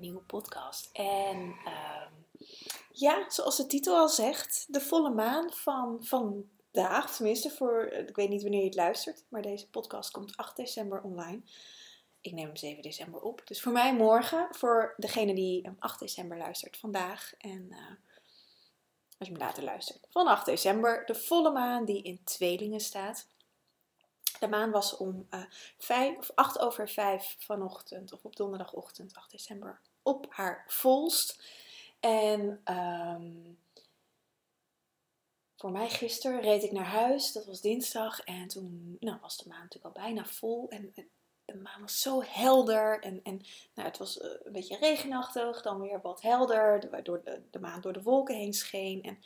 nieuwe 0.00 0.20
podcast. 0.20 0.90
En 0.92 1.54
uh, 1.66 2.06
ja, 2.92 3.30
zoals 3.30 3.56
de 3.56 3.66
titel 3.66 3.96
al 3.96 4.08
zegt, 4.08 4.66
de 4.68 4.80
volle 4.80 5.10
maan 5.10 5.52
van 5.52 6.04
vandaag, 6.04 7.16
tenminste 7.16 7.50
voor, 7.50 7.86
ik 7.86 8.16
weet 8.16 8.28
niet 8.28 8.42
wanneer 8.42 8.60
je 8.60 8.66
het 8.66 8.74
luistert, 8.74 9.24
maar 9.28 9.42
deze 9.42 9.70
podcast 9.70 10.10
komt 10.10 10.36
8 10.36 10.56
december 10.56 11.02
online. 11.02 11.40
Ik 12.20 12.32
neem 12.32 12.46
hem 12.46 12.56
7 12.56 12.82
december 12.82 13.20
op. 13.20 13.42
Dus 13.44 13.62
voor 13.62 13.72
mij 13.72 13.94
morgen, 13.94 14.48
voor 14.50 14.94
degene 14.96 15.34
die 15.34 15.62
hem 15.62 15.76
8 15.78 15.98
december 15.98 16.38
luistert, 16.38 16.76
vandaag. 16.76 17.34
En 17.38 17.66
uh, 17.70 17.76
als 19.18 19.28
je 19.28 19.34
hem 19.34 19.42
later 19.42 19.62
luistert, 19.62 20.06
van 20.10 20.26
8 20.26 20.46
december, 20.46 21.06
de 21.06 21.14
volle 21.14 21.50
maan 21.50 21.84
die 21.84 22.02
in 22.02 22.24
tweelingen 22.24 22.80
staat. 22.80 23.26
De 24.40 24.48
maan 24.48 24.70
was 24.70 24.96
om 24.96 25.26
uh, 25.30 26.18
of 26.18 26.30
acht 26.34 26.58
over 26.58 26.88
vijf 26.88 27.36
vanochtend, 27.38 28.12
of 28.12 28.24
op 28.24 28.36
donderdagochtend 28.36 29.14
8 29.14 29.30
december, 29.30 29.80
op 30.08 30.26
haar 30.28 30.64
volst. 30.66 31.42
En 32.00 32.60
um, 32.64 33.58
voor 35.56 35.70
mij 35.70 35.88
gisteren 35.88 36.40
reed 36.40 36.62
ik 36.62 36.72
naar 36.72 36.84
huis, 36.84 37.32
dat 37.32 37.46
was 37.46 37.60
dinsdag. 37.60 38.20
En 38.20 38.48
toen 38.48 38.96
nou, 39.00 39.18
was 39.20 39.36
de 39.36 39.48
maan 39.48 39.62
natuurlijk 39.62 39.96
al 39.96 40.02
bijna 40.02 40.24
vol. 40.24 40.68
En 40.68 40.92
de 41.44 41.56
maan 41.56 41.80
was 41.80 42.00
zo 42.00 42.22
helder. 42.22 43.00
En, 43.02 43.20
en 43.22 43.42
nou, 43.74 43.88
het 43.88 43.98
was 43.98 44.18
uh, 44.18 44.30
een 44.42 44.52
beetje 44.52 44.76
regenachtig, 44.76 45.62
dan 45.62 45.80
weer 45.80 46.00
wat 46.00 46.22
helder, 46.22 46.90
waardoor 46.90 47.22
de, 47.24 47.42
de 47.50 47.60
maan 47.60 47.80
door 47.80 47.92
de 47.92 48.02
wolken 48.02 48.36
heen 48.36 48.52
scheen. 48.52 49.02
En 49.02 49.18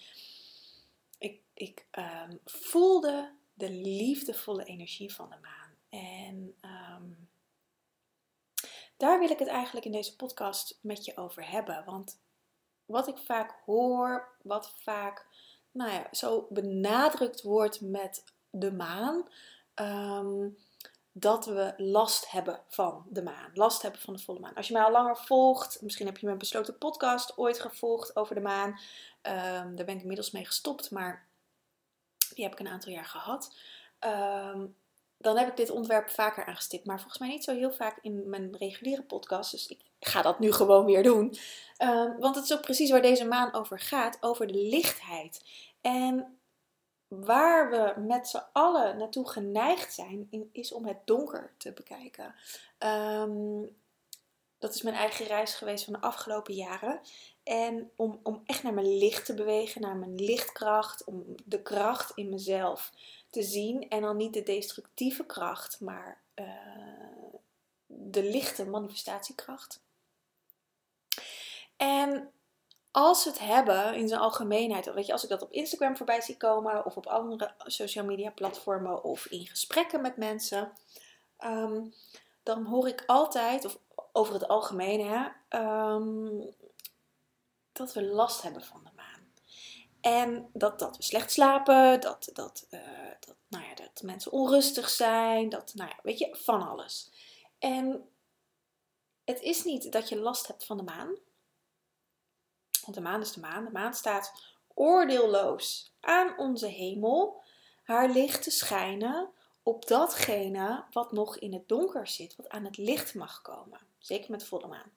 ik, 1.19 1.41
ik 1.55 1.87
um, 1.99 2.41
voelde 2.45 3.33
de 3.55 3.71
liefdevolle 3.71 4.65
energie 4.65 5.15
van 5.15 5.31
de 5.31 5.37
maan. 5.43 5.71
En 5.89 6.55
um, 6.65 6.82
daar 9.03 9.19
wil 9.19 9.31
ik 9.31 9.39
het 9.39 9.49
eigenlijk 9.49 9.87
in 9.87 9.93
deze 9.93 10.17
podcast 10.17 10.79
met 10.81 11.05
je 11.05 11.17
over 11.17 11.51
hebben. 11.51 11.85
Want 11.85 12.19
wat 12.87 13.09
ik 13.09 13.17
vaak 13.17 13.61
hoor, 13.65 14.29
wat 14.43 14.75
vaak 14.77 15.27
nou 15.71 15.91
ja, 15.91 16.07
zo 16.13 16.47
benadrukt 16.51 17.43
wordt 17.43 17.81
met 17.81 18.25
de 18.51 18.73
maan. 18.73 19.29
Um, 19.75 20.59
dat 21.13 21.47
we 21.47 21.75
last 21.77 22.31
hebben 22.31 22.61
van 22.69 23.07
de 23.09 23.23
maan. 23.23 23.51
Last 23.55 23.83
hebben 23.83 24.01
van 24.01 24.15
de 24.15 24.23
volle 24.23 24.41
maan. 24.41 24.55
Als 24.55 24.67
je 24.67 24.73
mij 24.73 24.83
al 24.83 24.91
langer 24.91 25.17
volgt, 25.17 25.83
misschien 25.83 26.07
heb 26.07 26.19
je 26.19 26.27
mijn 26.27 26.39
besloten 26.39 26.79
podcast 26.79 27.39
ooit 27.39 27.61
gevolgd 27.61 28.17
over 28.17 28.35
de 28.35 28.41
maan. 28.41 28.71
Um, 28.71 29.77
daar 29.77 29.87
ben 29.87 29.95
ik 29.95 30.01
inmiddels 30.01 30.31
mee 30.31 30.45
gestopt, 30.45 30.91
maar 30.91 31.27
die 32.35 32.45
heb 32.45 32.53
ik 32.53 32.61
een 32.61 32.73
aantal 32.73 32.93
jaar 32.93 33.05
gehad. 33.05 33.57
Um, 34.01 34.77
dan 35.23 35.37
heb 35.37 35.49
ik 35.49 35.57
dit 35.57 35.71
onderwerp 35.71 36.11
vaker 36.11 36.45
aangestipt. 36.45 36.87
Maar 36.87 36.99
volgens 36.99 37.19
mij 37.19 37.29
niet 37.29 37.45
zo 37.45 37.55
heel 37.55 37.73
vaak 37.73 37.99
in 38.03 38.29
mijn 38.29 38.57
reguliere 38.57 39.03
podcast. 39.03 39.51
Dus 39.51 39.67
ik 39.67 39.81
ga 40.01 40.23
dat 40.23 40.39
nu 40.39 40.53
gewoon 40.53 40.85
weer 40.85 41.03
doen. 41.03 41.37
Um, 41.79 42.19
want 42.19 42.35
het 42.35 42.45
is 42.45 42.53
ook 42.53 42.61
precies 42.61 42.91
waar 42.91 43.03
deze 43.03 43.25
maan 43.25 43.55
over 43.55 43.81
gaat. 43.81 44.19
Over 44.21 44.47
de 44.47 44.59
lichtheid. 44.59 45.45
En 45.81 46.39
waar 47.09 47.71
we 47.71 48.01
met 48.01 48.29
z'n 48.29 48.43
allen 48.53 48.97
naartoe 48.99 49.29
geneigd 49.29 49.95
zijn, 49.95 50.29
is 50.53 50.73
om 50.73 50.87
het 50.87 50.99
donker 51.05 51.55
te 51.59 51.73
bekijken. 51.73 52.35
Um, 52.79 53.77
dat 54.59 54.75
is 54.75 54.83
mijn 54.83 54.97
eigen 54.97 55.27
reis 55.27 55.55
geweest 55.55 55.85
van 55.85 55.93
de 55.93 56.01
afgelopen 56.01 56.55
jaren. 56.55 57.01
En 57.43 57.91
om, 57.97 58.21
om 58.23 58.43
echt 58.47 58.63
naar 58.63 58.75
mijn 58.75 58.99
licht 58.99 59.25
te 59.25 59.35
bewegen, 59.35 59.81
naar 59.81 59.97
mijn 59.97 60.15
lichtkracht, 60.15 61.05
om 61.05 61.25
de 61.45 61.63
kracht 61.63 62.13
in 62.15 62.29
mezelf 62.29 62.93
te 63.31 63.43
zien. 63.43 63.89
En 63.89 64.01
dan 64.01 64.17
niet 64.17 64.35
de 64.35 64.43
destructieve 64.43 65.25
kracht, 65.27 65.81
maar 65.81 66.21
uh, 66.35 66.47
de 67.87 68.23
lichte 68.23 68.67
manifestatiekracht. 68.67 69.81
En 71.77 72.31
als 72.91 73.25
we 73.25 73.31
het 73.31 73.39
hebben 73.39 73.95
in 73.95 74.09
zijn 74.09 74.21
algemeenheid, 74.21 74.93
weet 74.93 75.07
je, 75.07 75.13
als 75.13 75.23
ik 75.23 75.29
dat 75.29 75.43
op 75.43 75.53
Instagram 75.53 75.97
voorbij 75.97 76.21
zie 76.21 76.37
komen, 76.37 76.85
of 76.85 76.97
op 76.97 77.07
andere 77.07 77.55
social 77.59 78.05
media 78.05 78.31
platformen, 78.31 79.05
of 79.05 79.27
in 79.27 79.47
gesprekken 79.47 80.01
met 80.01 80.17
mensen, 80.17 80.73
um, 81.45 81.95
dan 82.43 82.65
hoor 82.65 82.89
ik 82.89 83.03
altijd, 83.07 83.65
of 83.65 83.79
over 84.13 84.35
het 84.35 84.49
algemeen, 84.49 85.07
hè, 85.07 85.29
um, 85.95 86.55
dat 87.73 87.93
we 87.93 88.03
last 88.05 88.43
hebben 88.43 88.63
van 88.63 88.85
de 88.85 88.91
maan. 88.97 89.33
En 90.01 90.51
dat, 90.53 90.79
dat 90.79 90.97
we 90.97 91.03
slecht 91.03 91.33
slapen, 91.33 92.01
dat, 92.01 92.31
dat, 92.33 92.67
uh, 92.71 92.81
dat, 93.21 93.37
nou 93.49 93.65
ja, 93.65 93.75
dat 93.75 94.03
mensen 94.03 94.33
onrustig 94.33 94.89
zijn, 94.89 95.49
dat, 95.49 95.75
nou 95.75 95.89
ja, 95.89 95.99
weet 96.03 96.19
je, 96.19 96.37
van 96.37 96.69
alles. 96.69 97.11
En 97.59 98.09
het 99.25 99.41
is 99.41 99.65
niet 99.65 99.93
dat 99.93 100.09
je 100.09 100.17
last 100.19 100.47
hebt 100.47 100.65
van 100.65 100.77
de 100.77 100.83
maan. 100.83 101.17
Want 102.83 102.95
de 102.95 103.01
maan 103.01 103.21
is 103.21 103.33
de 103.33 103.41
maan. 103.41 103.65
De 103.65 103.71
maan 103.71 103.95
staat 103.95 104.33
oordeelloos 104.75 105.95
aan 106.01 106.39
onze 106.39 106.67
hemel, 106.67 107.43
haar 107.83 108.11
licht 108.11 108.43
te 108.43 108.51
schijnen 108.51 109.31
op 109.63 109.87
datgene 109.87 110.85
wat 110.91 111.13
nog 111.13 111.37
in 111.39 111.53
het 111.53 111.69
donker 111.69 112.07
zit, 112.07 112.37
wat 112.37 112.49
aan 112.49 112.65
het 112.65 112.77
licht 112.77 113.15
mag 113.15 113.43
komen. 113.43 113.81
Zeker 113.99 114.31
met 114.31 114.45
volle 114.45 114.67
maan. 114.67 114.93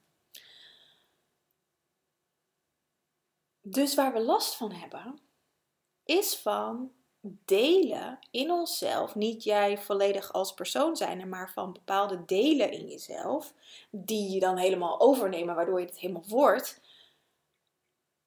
Dus 3.67 3.95
waar 3.95 4.13
we 4.13 4.19
last 4.19 4.55
van 4.55 4.71
hebben, 4.71 5.19
is 6.03 6.35
van 6.35 6.91
delen 7.45 8.19
in 8.31 8.51
onszelf, 8.51 9.15
niet 9.15 9.43
jij 9.43 9.77
volledig 9.77 10.33
als 10.33 10.53
persoon 10.53 10.95
zijn, 10.95 11.29
maar 11.29 11.51
van 11.51 11.73
bepaalde 11.73 12.25
delen 12.25 12.71
in 12.71 12.87
jezelf, 12.87 13.53
die 13.89 14.31
je 14.31 14.39
dan 14.39 14.57
helemaal 14.57 14.99
overnemen, 14.99 15.55
waardoor 15.55 15.79
je 15.79 15.85
het 15.85 15.99
helemaal 15.99 16.27
wordt, 16.27 16.81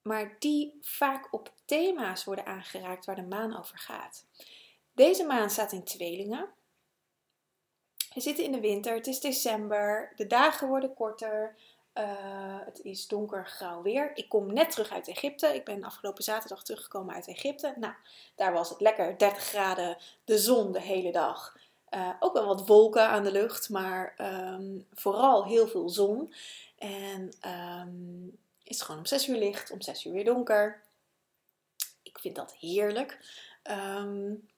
maar 0.02 0.36
die 0.38 0.78
vaak 0.80 1.28
op 1.30 1.52
thema's 1.64 2.24
worden 2.24 2.46
aangeraakt 2.46 3.06
waar 3.06 3.16
de 3.16 3.22
maan 3.22 3.58
over 3.58 3.78
gaat. 3.78 4.24
Deze 4.92 5.24
maan 5.24 5.50
staat 5.50 5.72
in 5.72 5.84
tweelingen. 5.84 6.48
We 8.14 8.20
zitten 8.20 8.44
in 8.44 8.52
de 8.52 8.60
winter, 8.60 8.94
het 8.94 9.06
is 9.06 9.20
december, 9.20 10.12
de 10.16 10.26
dagen 10.26 10.68
worden 10.68 10.94
korter, 10.94 11.56
uh, 11.98 12.56
het 12.64 12.80
is 12.82 13.06
donker 13.06 13.46
grauw 13.46 13.82
weer. 13.82 14.10
Ik 14.14 14.28
kom 14.28 14.52
net 14.52 14.70
terug 14.70 14.90
uit 14.90 15.08
Egypte. 15.08 15.46
Ik 15.46 15.64
ben 15.64 15.84
afgelopen 15.84 16.24
zaterdag 16.24 16.64
teruggekomen 16.64 17.14
uit 17.14 17.28
Egypte. 17.28 17.74
Nou, 17.76 17.92
daar 18.34 18.52
was 18.52 18.68
het 18.70 18.80
lekker 18.80 19.18
30 19.18 19.42
graden, 19.42 19.96
de 20.24 20.38
zon 20.38 20.72
de 20.72 20.80
hele 20.80 21.12
dag. 21.12 21.56
Uh, 21.90 22.10
ook 22.20 22.32
wel 22.32 22.46
wat 22.46 22.66
wolken 22.66 23.08
aan 23.08 23.24
de 23.24 23.32
lucht, 23.32 23.68
maar 23.68 24.14
um, 24.54 24.86
vooral 24.94 25.44
heel 25.44 25.68
veel 25.68 25.88
zon. 25.88 26.34
En 26.78 27.32
um, 27.80 28.38
is 28.64 28.80
gewoon 28.80 29.00
om 29.00 29.06
6 29.06 29.28
uur 29.28 29.38
licht, 29.38 29.70
om 29.70 29.80
6 29.80 30.04
uur 30.04 30.12
weer 30.12 30.24
donker. 30.24 30.82
Ik 32.02 32.18
vind 32.18 32.36
dat 32.36 32.54
heerlijk. 32.54 33.18
Um, 33.70 34.48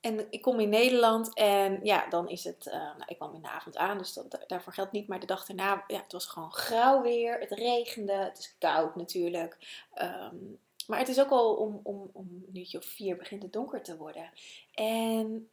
en 0.00 0.26
ik 0.30 0.42
kom 0.42 0.60
in 0.60 0.68
Nederland 0.68 1.34
en 1.34 1.80
ja, 1.82 2.08
dan 2.08 2.28
is 2.28 2.44
het. 2.44 2.66
Uh, 2.66 2.72
nou, 2.72 3.04
ik 3.06 3.16
kwam 3.16 3.34
in 3.34 3.42
de 3.42 3.48
avond 3.50 3.76
aan, 3.76 3.98
dus 3.98 4.18
daarvoor 4.46 4.72
geldt 4.72 4.92
niet. 4.92 5.08
Maar 5.08 5.20
de 5.20 5.26
dag 5.26 5.46
daarna, 5.46 5.84
ja, 5.86 6.02
het 6.02 6.12
was 6.12 6.26
gewoon 6.26 6.52
grauw 6.52 7.02
weer. 7.02 7.40
Het 7.40 7.50
regende. 7.50 8.12
Het 8.12 8.38
is 8.38 8.54
koud 8.58 8.96
natuurlijk. 8.96 9.84
Um, 9.94 10.58
maar 10.86 10.98
het 10.98 11.08
is 11.08 11.20
ook 11.20 11.30
al 11.30 11.54
om, 11.54 11.80
om, 11.82 12.10
om 12.12 12.44
een 12.46 12.56
uurtje 12.56 12.78
of 12.78 12.84
vier 12.84 13.16
begint 13.16 13.42
het 13.42 13.52
donker 13.52 13.82
te 13.82 13.96
worden. 13.96 14.30
En 14.74 15.50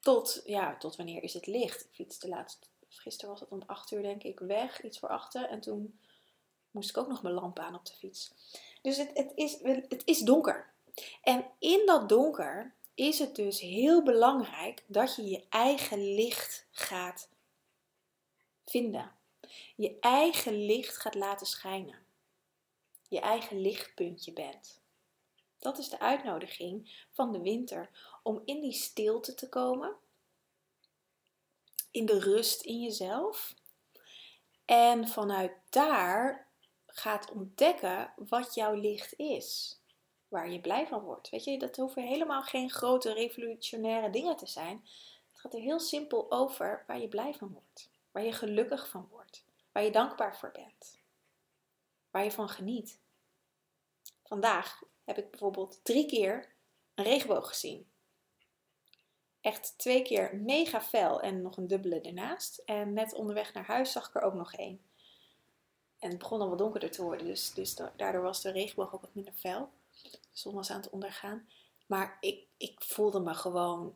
tot, 0.00 0.42
ja, 0.44 0.76
tot 0.76 0.96
wanneer 0.96 1.22
is 1.22 1.34
het 1.34 1.46
licht? 1.46 1.80
Ik 1.80 1.90
fietste 1.92 2.28
laatst 2.28 2.68
gisteren 2.88 3.30
was 3.30 3.40
het 3.40 3.50
om 3.50 3.62
8 3.66 3.90
uur 3.90 4.02
denk 4.02 4.22
ik 4.22 4.38
weg, 4.38 4.82
iets 4.82 4.98
voor 4.98 5.08
achter. 5.08 5.48
En 5.48 5.60
toen 5.60 5.98
moest 6.70 6.90
ik 6.90 6.96
ook 6.96 7.08
nog 7.08 7.22
mijn 7.22 7.34
lamp 7.34 7.58
aan 7.58 7.74
op 7.74 7.86
de 7.86 7.92
fiets. 7.92 8.32
Dus 8.82 8.96
het, 8.96 9.10
het, 9.14 9.32
is, 9.34 9.58
het 9.88 10.02
is 10.04 10.18
donker. 10.18 10.72
En 11.22 11.44
in 11.58 11.82
dat 11.86 12.08
donker 12.08 12.74
is 12.96 13.18
het 13.18 13.34
dus 13.34 13.60
heel 13.60 14.02
belangrijk 14.02 14.84
dat 14.86 15.16
je 15.16 15.24
je 15.24 15.44
eigen 15.48 16.14
licht 16.14 16.66
gaat 16.70 17.28
vinden. 18.64 19.12
Je 19.76 19.96
eigen 20.00 20.64
licht 20.66 20.96
gaat 20.96 21.14
laten 21.14 21.46
schijnen. 21.46 21.98
Je 23.08 23.20
eigen 23.20 23.60
lichtpuntje 23.60 24.32
bent. 24.32 24.80
Dat 25.58 25.78
is 25.78 25.88
de 25.88 26.00
uitnodiging 26.00 27.04
van 27.10 27.32
de 27.32 27.40
winter 27.40 27.90
om 28.22 28.42
in 28.44 28.60
die 28.60 28.72
stilte 28.72 29.34
te 29.34 29.48
komen, 29.48 29.96
in 31.90 32.06
de 32.06 32.18
rust 32.18 32.62
in 32.62 32.82
jezelf 32.82 33.54
en 34.64 35.08
vanuit 35.08 35.52
daar 35.70 36.48
gaat 36.86 37.30
ontdekken 37.30 38.12
wat 38.16 38.54
jouw 38.54 38.74
licht 38.74 39.14
is, 39.16 39.80
waar 40.28 40.50
je 40.50 40.60
blij 40.60 40.86
van 40.86 41.02
wordt. 41.02 41.28
Weet 41.28 41.44
je, 41.44 41.58
dat 41.58 41.76
hoeven 41.76 42.02
helemaal 42.02 42.42
geen 42.42 42.70
grote 42.70 43.12
revolutionaire 43.12 44.10
dingen 44.10 44.36
te 44.36 44.46
zijn. 44.46 44.80
Het 45.30 45.40
gaat 45.40 45.54
er 45.54 45.60
heel 45.60 45.80
simpel 45.80 46.30
over 46.30 46.84
waar 46.86 47.00
je 47.00 47.08
blij 47.08 47.34
van 47.34 47.52
wordt, 47.52 47.90
waar 48.10 48.24
je 48.24 48.32
gelukkig 48.32 48.88
van 48.88 49.08
wordt, 49.10 49.44
waar 49.72 49.82
je 49.82 49.90
dankbaar 49.90 50.36
voor 50.36 50.52
bent, 50.52 50.98
waar 52.10 52.24
je 52.24 52.32
van 52.32 52.48
geniet. 52.48 53.00
Vandaag 54.22 54.82
heb 55.04 55.18
ik 55.18 55.30
bijvoorbeeld 55.30 55.80
drie 55.82 56.06
keer 56.06 56.54
een 56.94 57.04
regenboog 57.04 57.48
gezien. 57.48 57.86
Echt 59.40 59.78
twee 59.78 60.02
keer 60.02 60.36
mega 60.36 60.80
fel 60.80 61.20
en 61.20 61.42
nog 61.42 61.56
een 61.56 61.66
dubbele 61.66 62.00
ernaast. 62.00 62.58
En 62.58 62.92
net 62.92 63.14
onderweg 63.14 63.52
naar 63.54 63.66
huis 63.66 63.92
zag 63.92 64.08
ik 64.08 64.14
er 64.14 64.22
ook 64.22 64.34
nog 64.34 64.54
één. 64.54 64.80
En 65.98 66.08
het 66.08 66.18
begon 66.18 66.40
al 66.40 66.48
wat 66.48 66.58
donkerder 66.58 66.90
te 66.90 67.02
worden, 67.02 67.26
dus, 67.26 67.52
dus 67.52 67.74
daardoor 67.96 68.22
was 68.22 68.42
de 68.42 68.50
regenboog 68.50 68.94
ook 68.94 69.00
wat 69.00 69.14
minder 69.14 69.32
fel. 69.32 69.70
De 70.02 70.18
zon 70.32 70.54
was 70.54 70.70
aan 70.70 70.80
het 70.80 70.90
ondergaan. 70.90 71.48
Maar 71.86 72.16
ik, 72.20 72.46
ik 72.56 72.80
voelde 72.82 73.20
me 73.20 73.34
gewoon 73.34 73.94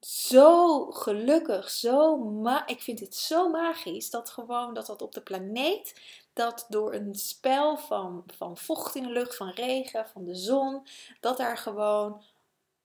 zo 0.00 0.90
gelukkig, 0.90 1.70
zo 1.70 2.16
ma 2.16 2.66
ik 2.66 2.82
vind 2.82 3.00
het 3.00 3.16
zo 3.16 3.48
magisch 3.48 4.10
dat 4.10 4.30
gewoon 4.30 4.74
dat 4.74 4.86
dat 4.86 5.02
op 5.02 5.12
de 5.12 5.20
planeet, 5.20 6.00
dat 6.32 6.66
door 6.68 6.94
een 6.94 7.14
spel 7.14 7.76
van, 7.76 8.24
van 8.36 8.56
vocht 8.56 8.94
in 8.94 9.02
de 9.02 9.10
lucht, 9.10 9.36
van 9.36 9.50
regen, 9.50 10.08
van 10.08 10.24
de 10.24 10.34
zon, 10.34 10.86
dat 11.20 11.36
daar 11.36 11.58
gewoon 11.58 12.22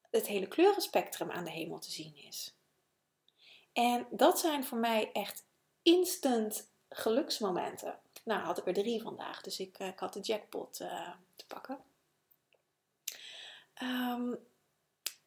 het 0.10 0.28
hele 0.28 0.48
kleurenspectrum 0.48 1.32
aan 1.32 1.44
de 1.44 1.52
hemel 1.52 1.80
te 1.80 1.92
zien 1.92 2.16
is. 2.28 2.54
En 3.74 4.08
dat 4.10 4.40
zijn 4.40 4.66
voor 4.66 4.78
mij 4.78 5.12
echt 5.12 5.44
instant 5.82 6.68
geluksmomenten. 6.90 8.00
Nou, 8.24 8.42
had 8.42 8.58
ik 8.58 8.68
er 8.68 8.74
drie 8.74 9.02
vandaag, 9.02 9.42
dus 9.42 9.60
ik, 9.60 9.78
eh, 9.78 9.88
ik 9.88 10.00
had 10.00 10.14
de 10.14 10.20
jackpot 10.20 10.80
uh, 10.80 11.10
te 11.36 11.46
pakken. 11.46 11.80
Um, 13.82 14.38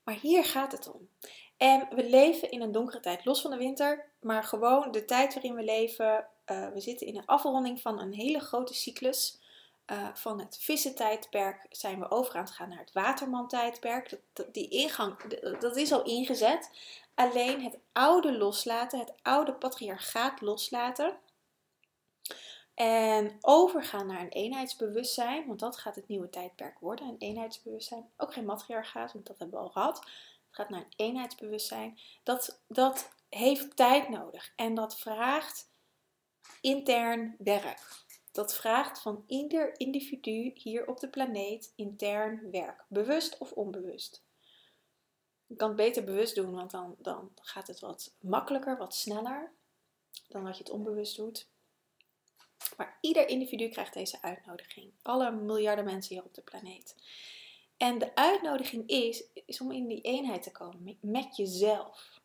maar 0.04 0.14
hier 0.14 0.44
gaat 0.44 0.72
het 0.72 0.92
om. 0.92 1.08
En 1.56 1.88
we 1.94 2.08
leven 2.08 2.50
in 2.50 2.62
een 2.62 2.72
donkere 2.72 3.00
tijd, 3.00 3.24
los 3.24 3.40
van 3.40 3.50
de 3.50 3.56
winter, 3.56 4.04
maar 4.20 4.44
gewoon 4.44 4.90
de 4.90 5.04
tijd 5.04 5.34
waarin 5.34 5.54
we 5.54 5.62
leven. 5.62 6.26
Uh, 6.46 6.68
we 6.68 6.80
zitten 6.80 7.06
in 7.06 7.16
een 7.16 7.26
afronding 7.26 7.80
van 7.80 8.00
een 8.00 8.12
hele 8.12 8.40
grote 8.40 8.74
cyclus. 8.74 9.38
Uh, 9.86 10.08
van 10.14 10.40
het 10.40 10.58
vissentijdperk 10.60 11.66
zijn 11.70 11.98
we 11.98 12.10
over 12.10 12.34
aan 12.34 12.44
het 12.44 12.50
gaan 12.50 12.68
naar 12.68 12.78
het 12.78 12.92
watermantijdperk. 12.92 14.10
Dat, 14.10 14.20
dat, 14.32 14.54
die 14.54 14.68
ingang, 14.68 15.38
dat 15.60 15.76
is 15.76 15.92
al 15.92 16.02
ingezet. 16.02 16.70
Alleen 17.14 17.62
het 17.62 17.78
oude 17.92 18.38
loslaten, 18.38 18.98
het 18.98 19.12
oude 19.22 19.54
patriarchaat 19.54 20.40
loslaten. 20.40 21.16
En 22.78 23.36
overgaan 23.40 24.06
naar 24.06 24.20
een 24.20 24.28
eenheidsbewustzijn, 24.28 25.46
want 25.46 25.60
dat 25.60 25.76
gaat 25.76 25.94
het 25.94 26.08
nieuwe 26.08 26.30
tijdperk 26.30 26.78
worden. 26.78 27.08
Een 27.08 27.18
eenheidsbewustzijn, 27.18 28.10
ook 28.16 28.32
geen 28.32 28.44
matriarchaat, 28.44 29.12
want 29.12 29.26
dat 29.26 29.38
hebben 29.38 29.58
we 29.58 29.64
al 29.64 29.70
gehad 29.70 30.06
gaat 30.50 30.68
naar 30.68 30.80
een 30.80 31.06
eenheidsbewustzijn, 31.06 31.98
dat, 32.22 32.62
dat 32.68 33.12
heeft 33.28 33.76
tijd 33.76 34.08
nodig. 34.08 34.52
En 34.56 34.74
dat 34.74 34.98
vraagt 34.98 35.70
intern 36.60 37.36
werk. 37.38 38.06
Dat 38.32 38.54
vraagt 38.54 39.02
van 39.02 39.24
ieder 39.26 39.80
individu 39.80 40.50
hier 40.54 40.86
op 40.86 41.00
de 41.00 41.08
planeet 41.08 41.72
intern 41.76 42.50
werk. 42.50 42.84
Bewust 42.88 43.38
of 43.38 43.52
onbewust. 43.52 44.22
Je 45.46 45.56
kan 45.56 45.68
het 45.68 45.76
beter 45.76 46.04
bewust 46.04 46.34
doen, 46.34 46.54
want 46.54 46.70
dan, 46.70 46.96
dan 46.98 47.32
gaat 47.34 47.66
het 47.66 47.80
wat 47.80 48.14
makkelijker, 48.20 48.76
wat 48.76 48.94
sneller 48.94 49.52
dan 50.28 50.44
dat 50.44 50.56
je 50.56 50.62
het 50.62 50.72
onbewust 50.72 51.16
doet. 51.16 51.48
Maar 52.76 52.98
ieder 53.00 53.28
individu 53.28 53.68
krijgt 53.68 53.94
deze 53.94 54.22
uitnodiging. 54.22 54.92
Alle 55.02 55.30
miljarden 55.30 55.84
mensen 55.84 56.14
hier 56.14 56.24
op 56.24 56.34
de 56.34 56.42
planeet. 56.42 56.94
En 57.76 57.98
de 57.98 58.14
uitnodiging 58.14 58.88
is, 58.88 59.24
is 59.46 59.60
om 59.60 59.72
in 59.72 59.86
die 59.86 60.00
eenheid 60.00 60.42
te 60.42 60.52
komen 60.52 60.98
met 61.00 61.36
jezelf. 61.36 62.20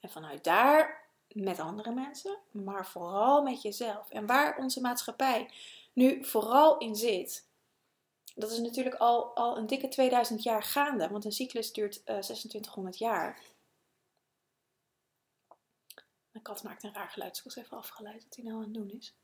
En 0.00 0.10
vanuit 0.10 0.44
daar 0.44 1.08
met 1.28 1.60
andere 1.60 1.92
mensen, 1.92 2.38
maar 2.50 2.86
vooral 2.86 3.42
met 3.42 3.62
jezelf. 3.62 4.10
En 4.10 4.26
waar 4.26 4.58
onze 4.58 4.80
maatschappij 4.80 5.50
nu 5.92 6.24
vooral 6.24 6.78
in 6.78 6.96
zit, 6.96 7.46
dat 8.34 8.50
is 8.50 8.58
natuurlijk 8.58 8.96
al, 8.96 9.36
al 9.36 9.56
een 9.56 9.66
dikke 9.66 9.88
2000 9.88 10.42
jaar 10.42 10.62
gaande, 10.62 11.08
want 11.08 11.24
een 11.24 11.32
cyclus 11.32 11.72
duurt 11.72 11.96
uh, 11.96 12.16
eh, 12.16 12.22
2600 12.22 12.98
jaar. 12.98 13.40
Mijn 16.34 16.46
kat 16.46 16.62
maakt 16.62 16.82
een 16.82 16.94
raar 16.94 17.10
geluid, 17.10 17.30
dus 17.30 17.38
ik 17.38 17.44
was 17.44 17.64
even 17.64 17.76
afgeleid 17.76 18.24
wat 18.24 18.36
hij 18.36 18.44
nou 18.44 18.56
aan 18.56 18.62
het 18.62 18.74
doen 18.74 18.90
is. 18.90 19.16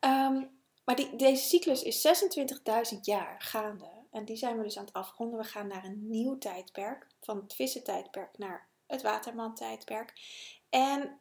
Ehm, 0.00 0.46
maar 0.84 0.96
die, 0.96 1.16
deze 1.16 1.42
cyclus 1.42 1.82
is 1.82 2.00
26.000 2.00 2.98
jaar 3.00 3.40
gaande. 3.40 4.06
En 4.10 4.24
die 4.24 4.36
zijn 4.36 4.56
we 4.56 4.62
dus 4.62 4.78
aan 4.78 4.84
het 4.84 4.92
afronden. 4.92 5.38
We 5.38 5.44
gaan 5.44 5.66
naar 5.66 5.84
een 5.84 6.08
nieuw 6.08 6.38
tijdperk. 6.38 7.06
Van 7.20 7.36
het 7.36 7.54
vissentijdperk 7.54 8.38
naar 8.38 8.68
het 8.86 9.02
waterman-tijdperk. 9.02 10.20
En 10.68 11.20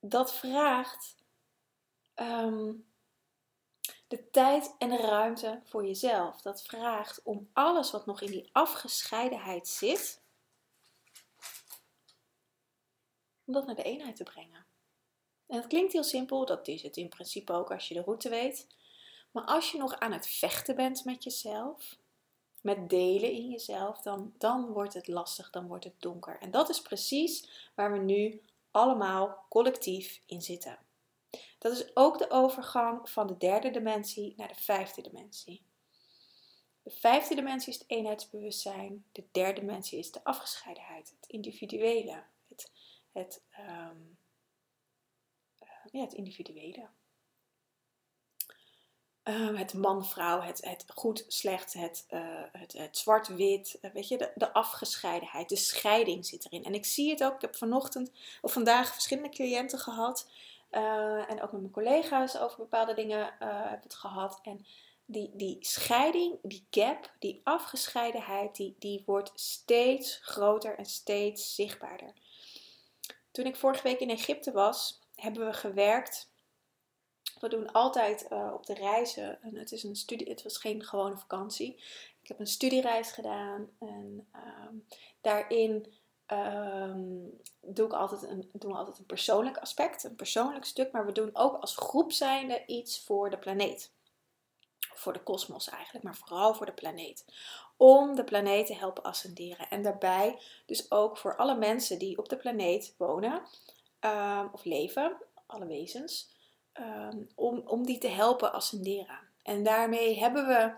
dat 0.00 0.34
vraagt 0.34 1.16
ehm, 2.14 2.72
de 4.08 4.30
tijd 4.30 4.74
en 4.78 4.88
de 4.88 4.96
ruimte 4.96 5.60
voor 5.64 5.86
jezelf. 5.86 6.42
Dat 6.42 6.62
vraagt 6.62 7.22
om 7.22 7.50
alles 7.52 7.90
wat 7.90 8.06
nog 8.06 8.20
in 8.20 8.30
die 8.30 8.48
afgescheidenheid 8.52 9.68
zit, 9.68 10.17
om 13.48 13.54
dat 13.54 13.66
naar 13.66 13.74
de 13.74 13.82
eenheid 13.82 14.16
te 14.16 14.22
brengen. 14.22 14.66
En 15.46 15.56
het 15.56 15.66
klinkt 15.66 15.92
heel 15.92 16.04
simpel, 16.04 16.46
dat 16.46 16.68
is 16.68 16.82
het 16.82 16.96
in 16.96 17.08
principe 17.08 17.52
ook 17.52 17.70
als 17.70 17.88
je 17.88 17.94
de 17.94 18.02
route 18.02 18.28
weet. 18.28 18.66
Maar 19.30 19.44
als 19.44 19.72
je 19.72 19.78
nog 19.78 19.98
aan 19.98 20.12
het 20.12 20.26
vechten 20.26 20.76
bent 20.76 21.04
met 21.04 21.24
jezelf, 21.24 21.98
met 22.60 22.90
delen 22.90 23.32
in 23.32 23.48
jezelf, 23.48 24.00
dan, 24.00 24.34
dan 24.38 24.66
wordt 24.66 24.94
het 24.94 25.08
lastig, 25.08 25.50
dan 25.50 25.66
wordt 25.66 25.84
het 25.84 26.00
donker. 26.00 26.38
En 26.40 26.50
dat 26.50 26.68
is 26.68 26.82
precies 26.82 27.48
waar 27.74 27.92
we 27.92 27.98
nu 27.98 28.42
allemaal 28.70 29.44
collectief 29.48 30.20
in 30.26 30.42
zitten. 30.42 30.78
Dat 31.58 31.72
is 31.72 31.96
ook 31.96 32.18
de 32.18 32.30
overgang 32.30 33.10
van 33.10 33.26
de 33.26 33.36
derde 33.36 33.70
dimensie 33.70 34.34
naar 34.36 34.48
de 34.48 34.60
vijfde 34.60 35.02
dimensie. 35.02 35.62
De 36.82 36.90
vijfde 36.90 37.34
dimensie 37.34 37.72
is 37.72 37.78
het 37.78 37.90
eenheidsbewustzijn. 37.90 39.04
De 39.12 39.24
derde 39.32 39.60
dimensie 39.60 39.98
is 39.98 40.10
de 40.10 40.24
afgescheidenheid, 40.24 41.14
het 41.20 41.30
individuele. 41.30 42.22
Het, 43.18 43.42
het, 43.50 43.66
um, 43.68 44.18
ja, 45.90 46.00
het 46.00 46.12
individuele. 46.12 46.88
Ehm, 49.22 49.54
het 49.54 49.74
man-vrouw, 49.74 50.40
het, 50.40 50.64
het 50.64 50.84
goed, 50.94 51.24
slecht, 51.28 51.72
het, 51.72 52.06
het, 52.76 52.98
zwart-wit, 52.98 53.78
uh, 53.82 53.90
weet 53.90 54.08
je, 54.08 54.18
de, 54.18 54.32
de, 54.34 54.52
afgescheidenheid, 54.52 55.48
de 55.48 55.56
scheiding 55.56 56.26
zit 56.26 56.44
erin. 56.44 56.64
En 56.64 56.74
ik 56.74 56.84
zie 56.84 57.10
het 57.10 57.24
ook, 57.24 57.34
ik 57.34 57.40
heb 57.40 57.56
vanochtend 57.56 58.10
of 58.40 58.52
vandaag 58.52 58.92
verschillende 58.92 59.28
cliënten 59.28 59.78
gehad 59.78 60.30
en 60.70 61.42
ook 61.42 61.52
met 61.52 61.60
mijn 61.60 61.70
collega's 61.70 62.36
over 62.36 62.58
bepaalde 62.58 62.94
dingen 62.94 63.34
heb 63.68 63.82
het 63.82 63.94
gehad. 63.94 64.40
En 64.42 64.66
die, 65.04 65.30
die 65.34 65.56
scheiding, 65.60 66.38
die 66.42 66.66
gap, 66.70 67.12
die 67.18 67.40
afgescheidenheid, 67.44 68.56
die, 68.56 68.76
die 68.78 69.02
wordt 69.06 69.32
steeds 69.34 70.18
groter 70.22 70.78
en 70.78 70.86
steeds 70.86 71.54
zichtbaarder. 71.54 72.12
Toen 73.38 73.46
ik 73.46 73.56
vorige 73.56 73.82
week 73.82 74.00
in 74.00 74.10
Egypte 74.10 74.52
was, 74.52 75.00
hebben 75.14 75.46
we 75.46 75.52
gewerkt 75.52 76.30
we 77.40 77.48
doen 77.48 77.72
altijd 77.72 78.26
uh, 78.32 78.50
op 78.54 78.66
de 78.66 78.74
reizen, 78.74 79.42
en 79.42 79.56
het, 79.56 79.72
is 79.72 79.82
een 79.82 79.96
studie, 79.96 80.28
het 80.28 80.42
was 80.42 80.58
geen 80.58 80.84
gewone 80.84 81.16
vakantie. 81.16 81.74
Ik 82.22 82.28
heb 82.28 82.40
een 82.40 82.46
studiereis 82.46 83.10
gedaan 83.10 83.70
en 83.78 84.28
um, 84.34 84.86
daarin 85.20 85.94
um, 86.32 87.40
doe 87.60 87.86
ik 87.86 87.92
altijd 87.92 88.22
een, 88.22 88.50
doen 88.52 88.72
we 88.72 88.78
altijd 88.78 88.98
een 88.98 89.06
persoonlijk 89.06 89.56
aspect, 89.56 90.04
een 90.04 90.16
persoonlijk 90.16 90.64
stuk, 90.64 90.92
maar 90.92 91.06
we 91.06 91.12
doen 91.12 91.30
ook 91.32 91.60
als 91.60 91.76
groep 91.76 92.12
zijnde 92.12 92.66
iets 92.66 93.04
voor 93.04 93.30
de 93.30 93.38
planeet. 93.38 93.92
Voor 94.78 95.12
de 95.12 95.22
kosmos 95.22 95.68
eigenlijk, 95.68 96.04
maar 96.04 96.16
vooral 96.16 96.54
voor 96.54 96.66
de 96.66 96.72
planeet. 96.72 97.24
Om 97.78 98.14
de 98.14 98.24
planeet 98.24 98.66
te 98.66 98.74
helpen 98.74 99.02
ascenderen. 99.02 99.68
En 99.70 99.82
daarbij 99.82 100.38
dus 100.66 100.90
ook 100.90 101.16
voor 101.16 101.36
alle 101.36 101.56
mensen 101.56 101.98
die 101.98 102.18
op 102.18 102.28
de 102.28 102.36
planeet 102.36 102.94
wonen 102.98 103.42
ehm, 104.00 104.46
of 104.52 104.64
leven, 104.64 105.16
alle 105.46 105.66
wezens, 105.66 106.30
ehm, 106.72 107.22
om, 107.34 107.62
om 107.64 107.86
die 107.86 107.98
te 107.98 108.08
helpen 108.08 108.52
ascenderen. 108.52 109.18
En 109.42 109.62
daarmee 109.62 110.18
hebben 110.18 110.46
we 110.46 110.72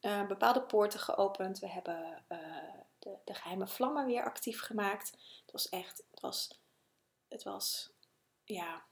uh, 0.00 0.26
bepaalde 0.26 0.62
poorten 0.62 1.00
geopend. 1.00 1.58
We 1.58 1.68
hebben 1.68 2.24
uh, 2.28 2.38
de, 2.98 3.16
de, 3.24 3.34
geheime 3.34 3.66
vlammen 3.66 4.06
weer 4.06 4.24
actief 4.24 4.60
gemaakt. 4.60 5.10
Het 5.42 5.52
was 5.52 5.68
echt, 5.68 6.02
het 6.10 6.20
was, 6.20 6.60
het 7.28 7.42
was, 7.42 7.92
ja, 8.44 8.82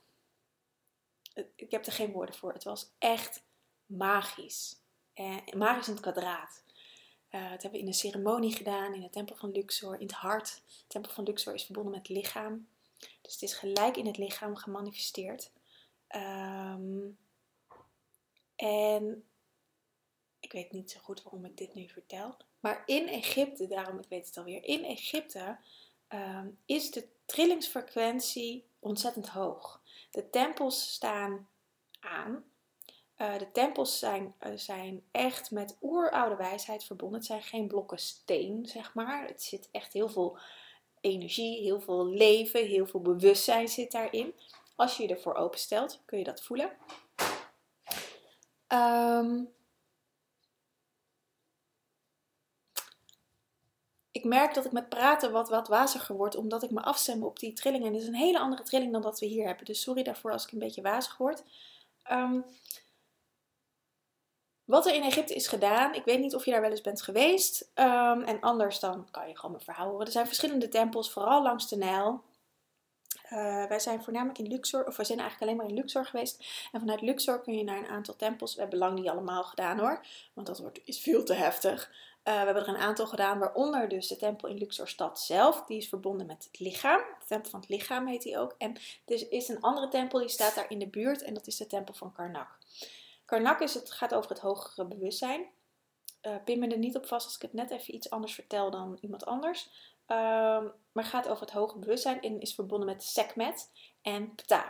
ik 1.55 1.71
heb 1.71 1.85
er 1.85 1.91
geen 1.91 2.11
woorden 2.11 2.35
voor. 2.35 2.53
Het 2.53 2.63
was 2.63 2.89
echt 2.97 3.43
magisch. 3.85 4.79
Eh, 5.13 5.37
magisch 5.55 5.87
in 5.87 5.93
het 5.93 6.01
kwadraat. 6.01 6.63
Uh, 7.35 7.41
dat 7.41 7.61
hebben 7.61 7.71
we 7.71 7.79
in 7.79 7.87
een 7.87 7.93
ceremonie 7.93 8.55
gedaan 8.55 8.93
in 8.93 9.01
de 9.01 9.09
tempel 9.09 9.35
van 9.35 9.51
Luxor, 9.51 9.99
in 9.99 10.05
het 10.05 10.15
hart. 10.15 10.61
De 10.67 10.87
tempel 10.87 11.11
van 11.11 11.23
Luxor 11.23 11.53
is 11.53 11.63
verbonden 11.63 11.91
met 11.91 12.07
het 12.07 12.17
lichaam. 12.17 12.67
Dus 13.21 13.33
het 13.33 13.41
is 13.41 13.53
gelijk 13.53 13.97
in 13.97 14.05
het 14.05 14.17
lichaam 14.17 14.55
gemanifesteerd. 14.55 15.51
Um, 16.15 17.17
en 18.55 19.23
ik 20.39 20.51
weet 20.51 20.71
niet 20.71 20.91
zo 20.91 20.99
goed 20.99 21.23
waarom 21.23 21.45
ik 21.45 21.57
dit 21.57 21.73
nu 21.73 21.89
vertel. 21.89 22.37
Maar 22.59 22.83
in 22.85 23.07
Egypte, 23.07 23.67
daarom 23.67 23.99
ik 23.99 24.09
weet 24.09 24.25
het 24.25 24.37
alweer, 24.37 24.63
in 24.63 24.83
Egypte 24.83 25.57
um, 26.09 26.57
is 26.65 26.91
de 26.91 27.07
trillingsfrequentie 27.25 28.65
ontzettend 28.79 29.29
hoog. 29.29 29.81
De 30.11 30.29
tempels 30.29 30.93
staan 30.93 31.49
aan. 31.99 32.43
Uh, 33.17 33.37
de 33.37 33.51
tempels 33.51 33.99
zijn, 33.99 34.35
uh, 34.47 34.51
zijn 34.55 35.03
echt 35.11 35.51
met 35.51 35.77
oeroude 35.81 36.35
wijsheid 36.35 36.83
verbonden. 36.83 37.17
Het 37.17 37.27
zijn 37.27 37.41
geen 37.41 37.67
blokken 37.67 37.99
steen, 37.99 38.65
zeg 38.65 38.93
maar. 38.93 39.27
Het 39.27 39.43
zit 39.43 39.69
echt 39.71 39.93
heel 39.93 40.09
veel 40.09 40.37
energie, 41.01 41.61
heel 41.61 41.81
veel 41.81 42.05
leven, 42.07 42.65
heel 42.65 42.87
veel 42.87 43.01
bewustzijn 43.01 43.67
zit 43.67 43.91
daarin. 43.91 44.33
Als 44.75 44.97
je 44.97 45.03
je 45.03 45.09
ervoor 45.09 45.35
openstelt, 45.35 46.01
kun 46.05 46.17
je 46.17 46.23
dat 46.23 46.41
voelen. 46.41 46.71
Um, 48.67 49.53
ik 54.11 54.23
merk 54.23 54.53
dat 54.53 54.65
ik 54.65 54.71
met 54.71 54.89
praten 54.89 55.31
wat, 55.31 55.49
wat 55.49 55.67
waziger 55.67 56.15
word, 56.15 56.35
omdat 56.35 56.63
ik 56.63 56.71
me 56.71 56.81
afstem 56.81 57.23
op 57.23 57.39
die 57.39 57.53
trilling. 57.53 57.85
En 57.85 57.91
dit 57.91 58.01
is 58.01 58.07
een 58.07 58.15
hele 58.15 58.39
andere 58.39 58.63
trilling 58.63 58.91
dan 58.91 59.01
dat 59.01 59.19
we 59.19 59.25
hier 59.25 59.45
hebben. 59.45 59.65
Dus 59.65 59.81
sorry 59.81 60.03
daarvoor 60.03 60.31
als 60.31 60.45
ik 60.45 60.51
een 60.51 60.59
beetje 60.59 60.81
wazig 60.81 61.17
word. 61.17 61.43
Um, 62.11 62.45
wat 64.65 64.85
er 64.85 64.93
in 64.93 65.03
Egypte 65.03 65.33
is 65.33 65.47
gedaan, 65.47 65.93
ik 65.93 66.05
weet 66.05 66.19
niet 66.19 66.35
of 66.35 66.45
je 66.45 66.51
daar 66.51 66.61
wel 66.61 66.69
eens 66.69 66.81
bent 66.81 67.01
geweest. 67.01 67.71
Um, 67.75 68.23
en 68.23 68.39
anders 68.39 68.79
dan 68.79 69.07
kan 69.11 69.27
je 69.27 69.35
gewoon 69.35 69.51
mijn 69.51 69.63
verhaal 69.63 69.89
horen. 69.89 70.05
Er 70.05 70.11
zijn 70.11 70.27
verschillende 70.27 70.69
tempels, 70.69 71.11
vooral 71.11 71.43
langs 71.43 71.69
de 71.69 71.77
Nijl. 71.77 72.23
Uh, 73.31 73.65
wij 73.65 73.79
zijn 73.79 74.03
voornamelijk 74.03 74.39
in 74.39 74.47
Luxor, 74.47 74.87
of 74.87 74.97
we 74.97 75.03
zijn 75.03 75.19
eigenlijk 75.19 75.49
alleen 75.49 75.61
maar 75.61 75.75
in 75.75 75.81
Luxor 75.81 76.05
geweest. 76.05 76.45
En 76.71 76.79
vanuit 76.79 77.01
Luxor 77.01 77.41
kun 77.41 77.57
je 77.57 77.63
naar 77.63 77.77
een 77.77 77.87
aantal 77.87 78.15
tempels. 78.15 78.55
We 78.55 78.61
hebben 78.61 78.79
lang 78.79 78.99
niet 78.99 79.09
allemaal 79.09 79.43
gedaan 79.43 79.79
hoor, 79.79 80.05
want 80.33 80.47
dat 80.47 80.59
wordt, 80.59 80.79
is 80.85 80.99
veel 80.99 81.23
te 81.23 81.33
heftig. 81.33 81.89
Uh, 82.23 82.33
we 82.33 82.45
hebben 82.45 82.63
er 82.63 82.69
een 82.69 82.77
aantal 82.77 83.07
gedaan, 83.07 83.39
waaronder 83.39 83.89
dus 83.89 84.07
de 84.07 84.15
tempel 84.15 84.47
in 84.47 84.57
Luxor 84.57 84.87
stad 84.87 85.19
zelf. 85.19 85.63
Die 85.65 85.77
is 85.77 85.89
verbonden 85.89 86.25
met 86.25 86.43
het 86.43 86.59
lichaam. 86.59 87.01
De 87.19 87.25
tempel 87.25 87.49
van 87.49 87.59
het 87.59 87.69
lichaam 87.69 88.07
heet 88.07 88.21
die 88.21 88.37
ook. 88.37 88.55
En 88.57 88.75
er 89.05 89.31
is 89.31 89.47
een 89.47 89.61
andere 89.61 89.87
tempel 89.87 90.19
die 90.19 90.29
staat 90.29 90.55
daar 90.55 90.69
in 90.69 90.79
de 90.79 90.87
buurt 90.87 91.21
en 91.21 91.33
dat 91.33 91.47
is 91.47 91.57
de 91.57 91.67
tempel 91.67 91.93
van 91.93 92.13
Karnak. 92.13 92.57
Karnak 93.25 93.59
is 93.59 93.73
het, 93.73 93.91
gaat 93.91 94.13
over 94.13 94.29
het 94.29 94.39
hogere 94.39 94.85
bewustzijn. 94.85 95.45
Uh, 96.21 96.35
pin 96.43 96.59
me 96.59 96.67
er 96.67 96.77
niet 96.77 96.95
op 96.95 97.05
vast 97.05 97.25
als 97.25 97.35
ik 97.35 97.41
het 97.41 97.53
net 97.53 97.71
even 97.71 97.95
iets 97.95 98.09
anders 98.09 98.33
vertel 98.33 98.71
dan 98.71 98.97
iemand 99.01 99.25
anders. 99.25 99.69
Um, 100.07 100.71
maar 100.91 101.03
gaat 101.03 101.27
over 101.27 101.41
het 101.41 101.55
hoge 101.55 101.77
bewustzijn 101.77 102.21
en 102.21 102.39
is 102.39 102.55
verbonden 102.55 102.87
met 102.87 103.03
Sekmet 103.03 103.69
en 104.01 104.35
Ptah. 104.35 104.69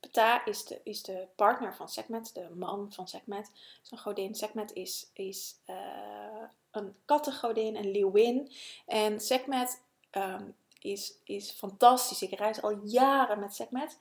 Ptah 0.00 0.46
is 0.46 0.64
de, 0.64 0.80
is 0.84 1.02
de 1.02 1.26
partner 1.36 1.74
van 1.74 1.88
Sekmet, 1.88 2.34
de 2.34 2.48
man 2.54 2.92
van 2.92 3.08
Sekmet. 3.08 3.50
Zijn 3.82 4.00
godin 4.00 4.34
Sekmet 4.34 4.72
is, 4.72 5.10
is 5.12 5.54
uh, 5.66 6.44
een 6.70 6.94
kattengodin, 7.04 7.76
een 7.76 7.90
leeuwin. 7.90 8.52
En 8.86 9.20
Sekmet 9.20 9.82
um, 10.12 10.54
is, 10.80 11.14
is 11.24 11.50
fantastisch. 11.50 12.22
Ik 12.22 12.38
reis 12.38 12.62
al 12.62 12.80
jaren 12.84 13.40
met 13.40 13.54
Sekmet. 13.54 13.98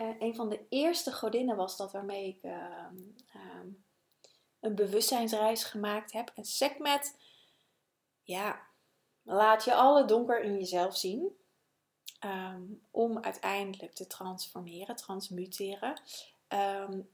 Uh, 0.00 0.14
een 0.18 0.34
van 0.34 0.48
de 0.48 0.66
eerste 0.68 1.12
godinnen 1.12 1.56
was 1.56 1.76
dat 1.76 1.92
waarmee 1.92 2.28
ik 2.28 2.42
uh, 2.42 2.86
um, 3.34 3.84
een 4.60 4.74
bewustzijnsreis 4.74 5.64
gemaakt 5.64 6.12
heb. 6.12 6.32
En 6.34 6.44
Sekmet, 6.44 7.16
ja, 8.22 8.60
laat 9.22 9.64
je 9.64 9.74
alle 9.74 10.04
donker 10.04 10.42
in 10.42 10.58
jezelf 10.58 10.96
zien. 10.96 11.36
Um, 12.24 12.86
om 12.90 13.18
uiteindelijk 13.18 13.92
te 13.94 14.06
transformeren, 14.06 14.96
transmuteren. 14.96 16.00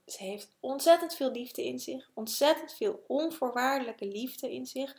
Ze 0.06 0.22
heeft 0.22 0.56
ontzettend 0.60 1.14
veel 1.14 1.30
liefde 1.30 1.64
in 1.64 1.78
zich, 1.78 2.10
ontzettend 2.14 2.72
veel 2.72 3.04
onvoorwaardelijke 3.06 4.06
liefde 4.06 4.52
in 4.52 4.66
zich. 4.66 4.96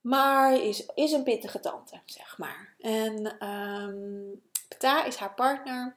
Maar 0.00 0.52
is, 0.52 0.86
is 0.94 1.12
een 1.12 1.22
pittige 1.22 1.60
tante, 1.60 2.00
zeg 2.04 2.38
maar. 2.38 2.74
En 2.78 3.46
um, 3.48 4.42
Pta 4.68 5.04
is 5.04 5.16
haar 5.16 5.34
partner. 5.34 5.96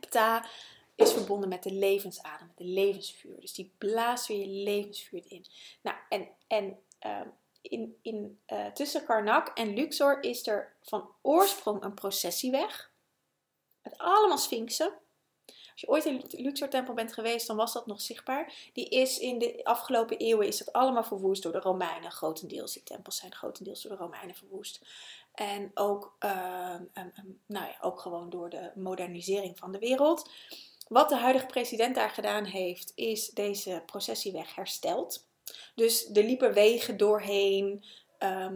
Pta 0.00 0.46
is 0.94 1.12
verbonden 1.12 1.48
met 1.48 1.62
de 1.62 1.72
levensadem, 1.72 2.46
met 2.46 2.56
de 2.56 2.64
levensvuur. 2.64 3.40
Dus 3.40 3.52
die 3.52 3.74
blaast 3.78 4.26
weer 4.26 4.38
je 4.38 4.62
levensvuur 4.62 5.22
in. 5.28 5.46
Nou, 5.82 5.96
en, 6.08 6.28
en 6.46 6.78
in, 7.68 7.96
in, 8.02 8.40
uh, 8.48 8.66
tussen 8.66 9.04
Karnak 9.04 9.48
en 9.48 9.74
Luxor 9.74 10.22
is 10.22 10.46
er 10.46 10.76
van 10.82 11.10
oorsprong 11.22 11.82
een 11.82 11.94
processieweg. 11.94 12.90
Met 13.82 13.98
allemaal 13.98 14.38
sphinxen. 14.38 14.92
Als 15.46 15.84
je 15.84 15.88
ooit 15.88 16.04
in 16.04 16.24
de 16.28 16.42
Luxor-tempel 16.42 16.94
bent 16.94 17.12
geweest, 17.12 17.46
dan 17.46 17.56
was 17.56 17.72
dat 17.72 17.86
nog 17.86 18.00
zichtbaar. 18.00 18.70
Die 18.72 18.88
is 18.88 19.18
in 19.18 19.38
de 19.38 19.64
afgelopen 19.64 20.18
eeuwen 20.18 20.46
is 20.46 20.58
dat 20.58 20.72
allemaal 20.72 21.04
verwoest 21.04 21.42
door 21.42 21.52
de 21.52 21.60
Romeinen. 21.60 22.10
Grotendeels, 22.10 22.72
die 22.72 22.82
tempels 22.82 23.16
zijn 23.16 23.34
grotendeels 23.34 23.82
door 23.82 23.92
de 23.92 24.02
Romeinen 24.02 24.34
verwoest. 24.34 24.80
En 25.36 25.70
ook, 25.74 26.16
uh, 26.24 26.74
um, 26.94 27.40
nou 27.46 27.66
ja, 27.66 27.76
ook 27.80 28.00
gewoon 28.00 28.30
door 28.30 28.50
de 28.50 28.70
modernisering 28.74 29.58
van 29.58 29.72
de 29.72 29.78
wereld. 29.78 30.30
Wat 30.88 31.08
de 31.08 31.16
huidige 31.16 31.46
president 31.46 31.94
daar 31.94 32.10
gedaan 32.10 32.44
heeft, 32.44 32.92
is 32.94 33.28
deze 33.28 33.82
processieweg 33.86 34.54
hersteld. 34.54 35.26
Dus 35.74 36.10
er 36.12 36.24
liepen 36.24 36.52
wegen 36.52 36.96
doorheen. 36.96 37.84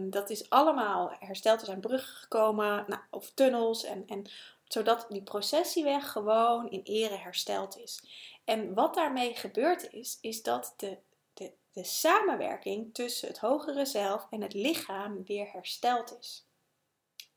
Dat 0.09 0.29
is 0.29 0.49
allemaal 0.49 1.15
hersteld. 1.19 1.59
Er 1.59 1.65
zijn 1.65 1.79
bruggen 1.79 2.15
gekomen, 2.15 2.85
nou, 2.87 3.01
of 3.09 3.31
tunnels. 3.33 3.83
En, 3.83 4.03
en, 4.07 4.25
zodat 4.63 5.05
die 5.09 5.21
processieweg 5.21 6.11
gewoon 6.11 6.69
in 6.69 6.81
ere 6.83 7.15
hersteld 7.15 7.77
is. 7.77 8.03
En 8.43 8.73
wat 8.73 8.93
daarmee 8.93 9.35
gebeurd 9.35 9.93
is, 9.93 10.17
is 10.21 10.43
dat 10.43 10.73
de, 10.77 10.97
de, 11.33 11.51
de 11.71 11.83
samenwerking 11.83 12.93
tussen 12.93 13.27
het 13.27 13.39
hogere 13.39 13.85
zelf 13.85 14.27
en 14.29 14.41
het 14.41 14.53
lichaam 14.53 15.23
weer 15.25 15.51
hersteld 15.51 16.17
is. 16.19 16.45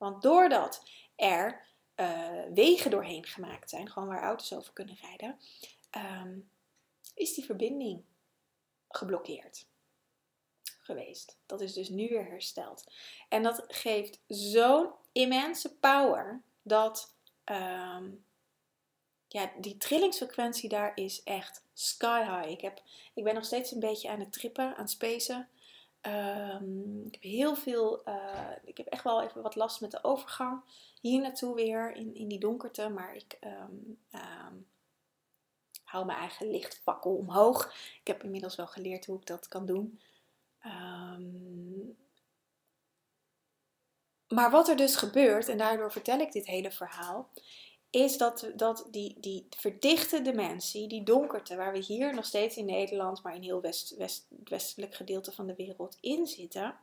Want 0.04 0.22
doordat 0.22 0.88
er 1.16 1.66
uh, 1.96 2.42
wegen 2.54 2.90
doorheen 2.90 3.24
gemaakt 3.24 3.70
zijn, 3.70 3.90
gewoon 3.90 4.08
waar 4.08 4.22
auto's 4.22 4.52
over 4.52 4.72
kunnen 4.72 4.96
rijden, 5.00 5.38
um, 6.22 6.50
is 7.14 7.34
die 7.34 7.44
verbinding 7.44 8.04
geblokkeerd 8.88 9.66
geweest. 10.80 11.38
Dat 11.46 11.60
is 11.60 11.72
dus 11.72 11.88
nu 11.88 12.08
weer 12.08 12.26
hersteld. 12.26 12.84
En 13.28 13.42
dat 13.42 13.64
geeft 13.68 14.20
zo'n 14.26 14.92
immense 15.12 15.76
power 15.76 16.42
dat 16.62 17.14
um, 17.44 18.24
ja, 19.28 19.52
die 19.58 19.76
trillingsfrequentie 19.76 20.68
daar 20.68 20.92
is 20.94 21.22
echt 21.22 21.64
sky 21.72 22.22
high. 22.22 22.50
Ik, 22.50 22.60
heb, 22.60 22.82
ik 23.14 23.24
ben 23.24 23.34
nog 23.34 23.44
steeds 23.44 23.70
een 23.70 23.80
beetje 23.80 24.10
aan 24.10 24.20
het 24.20 24.32
trippen, 24.32 24.64
aan 24.64 24.82
het 24.82 24.90
spacen. 24.90 25.48
Um, 26.06 27.04
ik 27.06 27.14
heb 27.14 27.22
heel 27.22 27.56
veel, 27.56 28.08
uh, 28.08 28.50
ik 28.64 28.76
heb 28.76 28.86
echt 28.86 29.04
wel 29.04 29.22
even 29.22 29.42
wat 29.42 29.54
last 29.54 29.80
met 29.80 29.90
de 29.90 30.04
overgang 30.04 30.62
hier 31.00 31.20
naartoe 31.20 31.54
weer 31.54 31.92
in, 31.92 32.14
in 32.14 32.28
die 32.28 32.38
donkerte. 32.38 32.88
Maar 32.88 33.14
ik 33.14 33.38
um, 33.40 33.98
hou 35.84 36.06
mijn 36.06 36.18
eigen 36.18 36.50
lichtvakkel 36.50 37.16
omhoog. 37.16 37.74
Ik 38.00 38.06
heb 38.06 38.24
inmiddels 38.24 38.56
wel 38.56 38.66
geleerd 38.66 39.06
hoe 39.06 39.18
ik 39.18 39.26
dat 39.26 39.48
kan 39.48 39.66
doen. 39.66 40.00
Maar 44.28 44.50
wat 44.50 44.68
er 44.68 44.76
dus 44.76 44.96
gebeurt, 44.96 45.48
en 45.48 45.58
daardoor 45.58 45.92
vertel 45.92 46.18
ik 46.18 46.32
dit 46.32 46.46
hele 46.46 46.70
verhaal, 46.70 47.28
is 47.94 48.18
dat, 48.18 48.50
dat 48.56 48.86
die, 48.90 49.16
die 49.20 49.46
verdichte 49.56 50.22
dimensie, 50.22 50.88
die 50.88 51.02
donkerte, 51.02 51.56
waar 51.56 51.72
we 51.72 51.78
hier 51.78 52.14
nog 52.14 52.24
steeds 52.24 52.56
in 52.56 52.64
Nederland, 52.64 53.22
maar 53.22 53.34
in 53.34 53.42
heel 53.42 53.60
west, 53.60 53.96
west, 53.96 54.26
westelijk 54.44 54.94
gedeelte 54.94 55.32
van 55.32 55.46
de 55.46 55.54
wereld 55.54 55.96
in 56.00 56.26
zitten, 56.26 56.76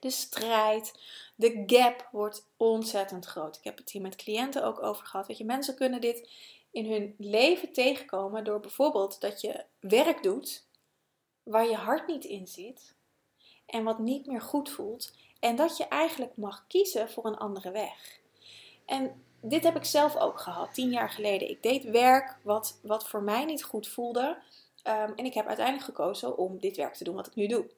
de 0.00 0.10
strijd, 0.10 1.00
de 1.36 1.62
gap 1.66 2.08
wordt 2.12 2.48
ontzettend 2.56 3.26
groot. 3.26 3.56
Ik 3.56 3.64
heb 3.64 3.78
het 3.78 3.90
hier 3.90 4.02
met 4.02 4.16
cliënten 4.16 4.64
ook 4.64 4.82
over 4.82 5.06
gehad. 5.06 5.26
Weet 5.26 5.38
je, 5.38 5.44
mensen 5.44 5.74
kunnen 5.74 6.00
dit 6.00 6.30
in 6.70 6.90
hun 6.90 7.14
leven 7.18 7.72
tegenkomen 7.72 8.44
door 8.44 8.60
bijvoorbeeld 8.60 9.20
dat 9.20 9.40
je 9.40 9.64
werk 9.80 10.22
doet 10.22 10.66
waar 11.42 11.68
je 11.68 11.76
hart 11.76 12.06
niet 12.06 12.24
in 12.24 12.46
zit 12.46 12.94
en 13.66 13.84
wat 13.84 13.98
niet 13.98 14.26
meer 14.26 14.42
goed 14.42 14.70
voelt. 14.70 15.12
En 15.40 15.56
dat 15.56 15.76
je 15.76 15.88
eigenlijk 15.88 16.36
mag 16.36 16.64
kiezen 16.68 17.10
voor 17.10 17.26
een 17.26 17.36
andere 17.36 17.70
weg. 17.70 18.20
En 18.86 19.23
dit 19.50 19.64
heb 19.64 19.76
ik 19.76 19.84
zelf 19.84 20.16
ook 20.16 20.40
gehad, 20.40 20.74
tien 20.74 20.90
jaar 20.90 21.10
geleden. 21.10 21.50
Ik 21.50 21.62
deed 21.62 21.84
werk 21.84 22.36
wat, 22.42 22.78
wat 22.82 23.08
voor 23.08 23.22
mij 23.22 23.44
niet 23.44 23.64
goed 23.64 23.88
voelde. 23.88 24.38
Ehm, 24.82 25.12
en 25.16 25.24
ik 25.24 25.34
heb 25.34 25.46
uiteindelijk 25.46 25.86
gekozen 25.86 26.38
om 26.38 26.58
dit 26.58 26.76
werk 26.76 26.94
te 26.94 27.04
doen 27.04 27.14
wat 27.14 27.26
ik 27.26 27.34
nu 27.34 27.46
doe. 27.46 27.70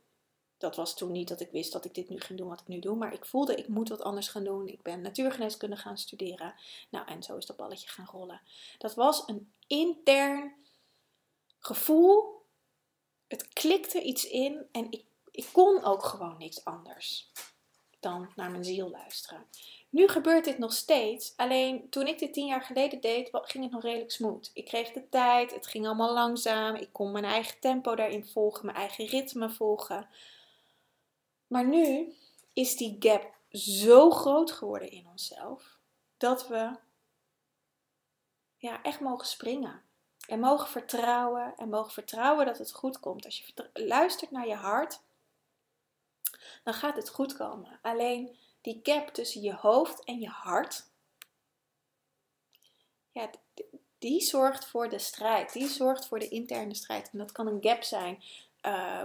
Dat 0.58 0.76
was 0.76 0.96
toen 0.96 1.12
niet 1.12 1.28
dat 1.28 1.40
ik 1.40 1.50
wist 1.50 1.72
dat 1.72 1.84
ik 1.84 1.94
dit 1.94 2.08
nu 2.08 2.20
ging 2.20 2.38
doen 2.38 2.48
wat 2.48 2.60
ik 2.60 2.68
nu 2.68 2.78
doe. 2.78 2.96
Maar 2.96 3.12
ik 3.12 3.24
voelde, 3.24 3.54
ik 3.54 3.68
moet 3.68 3.88
wat 3.88 4.02
anders 4.02 4.28
gaan 4.28 4.44
doen. 4.44 4.68
Ik 4.68 4.82
ben 4.82 5.00
natuurgeneeskunde 5.00 5.76
gaan 5.76 5.98
studeren. 5.98 6.54
Nou, 6.90 7.06
en 7.06 7.22
zo 7.22 7.36
is 7.36 7.46
dat 7.46 7.56
balletje 7.56 7.88
gaan 7.88 8.08
rollen. 8.12 8.40
Dat 8.78 8.94
was 8.94 9.22
een 9.26 9.52
intern 9.66 10.54
gevoel. 11.58 12.44
Het 13.28 13.48
klikte 13.48 14.02
iets 14.02 14.26
in 14.26 14.66
en 14.72 14.86
ik, 14.90 15.04
ik 15.30 15.48
kon 15.52 15.84
ook 15.84 16.04
gewoon 16.04 16.38
niks 16.38 16.64
anders 16.64 17.30
dan 18.00 18.32
naar 18.36 18.50
mijn 18.50 18.64
ziel 18.64 18.90
luisteren. 18.90 19.46
Nu 19.96 20.08
gebeurt 20.08 20.44
dit 20.44 20.58
nog 20.58 20.72
steeds. 20.72 21.32
Alleen 21.36 21.90
toen 21.90 22.06
ik 22.06 22.18
dit 22.18 22.32
tien 22.32 22.46
jaar 22.46 22.62
geleden 22.62 23.00
deed, 23.00 23.28
ging 23.32 23.64
het 23.64 23.72
nog 23.72 23.82
redelijk 23.82 24.10
smooth. 24.10 24.50
Ik 24.54 24.64
kreeg 24.64 24.92
de 24.92 25.08
tijd, 25.08 25.54
het 25.54 25.66
ging 25.66 25.86
allemaal 25.86 26.12
langzaam. 26.12 26.74
Ik 26.74 26.92
kon 26.92 27.12
mijn 27.12 27.24
eigen 27.24 27.60
tempo 27.60 27.94
daarin 27.94 28.26
volgen, 28.26 28.66
mijn 28.66 28.78
eigen 28.78 29.06
ritme 29.06 29.50
volgen. 29.50 30.08
Maar 31.46 31.66
nu 31.66 32.14
is 32.52 32.76
die 32.76 32.96
gap 32.98 33.34
zo 33.50 34.10
groot 34.10 34.52
geworden 34.52 34.90
in 34.90 35.06
onszelf 35.06 35.78
dat 36.16 36.48
we 36.48 36.76
ja, 38.56 38.82
echt 38.82 39.00
mogen 39.00 39.26
springen. 39.26 39.82
En 40.26 40.40
mogen 40.40 40.68
vertrouwen 40.68 41.54
en 41.56 41.68
mogen 41.68 41.92
vertrouwen 41.92 42.46
dat 42.46 42.58
het 42.58 42.72
goed 42.72 43.00
komt. 43.00 43.24
Als 43.24 43.38
je 43.38 43.70
luistert 43.72 44.30
naar 44.30 44.46
je 44.46 44.54
hart, 44.54 45.00
dan 46.64 46.74
gaat 46.74 46.96
het 46.96 47.08
goed 47.08 47.36
komen. 47.36 47.78
Alleen 47.82 48.38
die 48.66 48.80
gap 48.82 49.08
tussen 49.08 49.42
je 49.42 49.54
hoofd 49.54 50.04
en 50.04 50.20
je 50.20 50.28
hart, 50.28 50.86
ja, 53.12 53.30
die 53.98 54.20
zorgt 54.20 54.66
voor 54.66 54.88
de 54.88 54.98
strijd. 54.98 55.52
Die 55.52 55.68
zorgt 55.68 56.06
voor 56.06 56.18
de 56.18 56.28
interne 56.28 56.74
strijd. 56.74 57.10
En 57.12 57.18
dat 57.18 57.32
kan 57.32 57.46
een 57.46 57.62
gap 57.62 57.82
zijn. 57.82 58.22
Uh, 58.62 59.02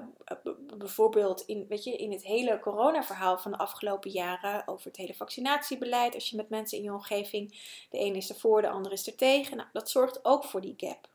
bijvoorbeeld 0.77 1.41
in, 1.41 1.67
weet 1.67 1.83
je, 1.83 1.95
in 1.95 2.11
het 2.11 2.23
hele 2.23 2.59
coronaverhaal 2.59 3.37
van 3.37 3.51
de 3.51 3.57
afgelopen 3.57 4.11
jaren 4.11 4.67
over 4.67 4.85
het 4.85 4.97
hele 4.97 5.13
vaccinatiebeleid. 5.13 6.13
Als 6.13 6.29
je 6.29 6.35
met 6.35 6.49
mensen 6.49 6.77
in 6.77 6.83
je 6.83 6.93
omgeving, 6.93 7.49
de 7.89 7.99
een 7.99 8.15
is 8.15 8.29
ervoor, 8.29 8.61
de 8.61 8.69
ander 8.69 8.91
is 8.91 9.07
er 9.07 9.15
tegen. 9.15 9.57
Nou, 9.57 9.69
dat 9.73 9.89
zorgt 9.89 10.25
ook 10.25 10.43
voor 10.43 10.61
die 10.61 10.73
gap. 10.77 11.09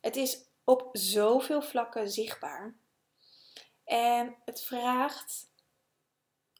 Het 0.00 0.16
is 0.16 0.38
op 0.64 0.88
zoveel 0.92 1.62
vlakken 1.62 2.10
zichtbaar. 2.10 2.74
En 3.84 4.36
het 4.44 4.62
vraagt 4.62 5.52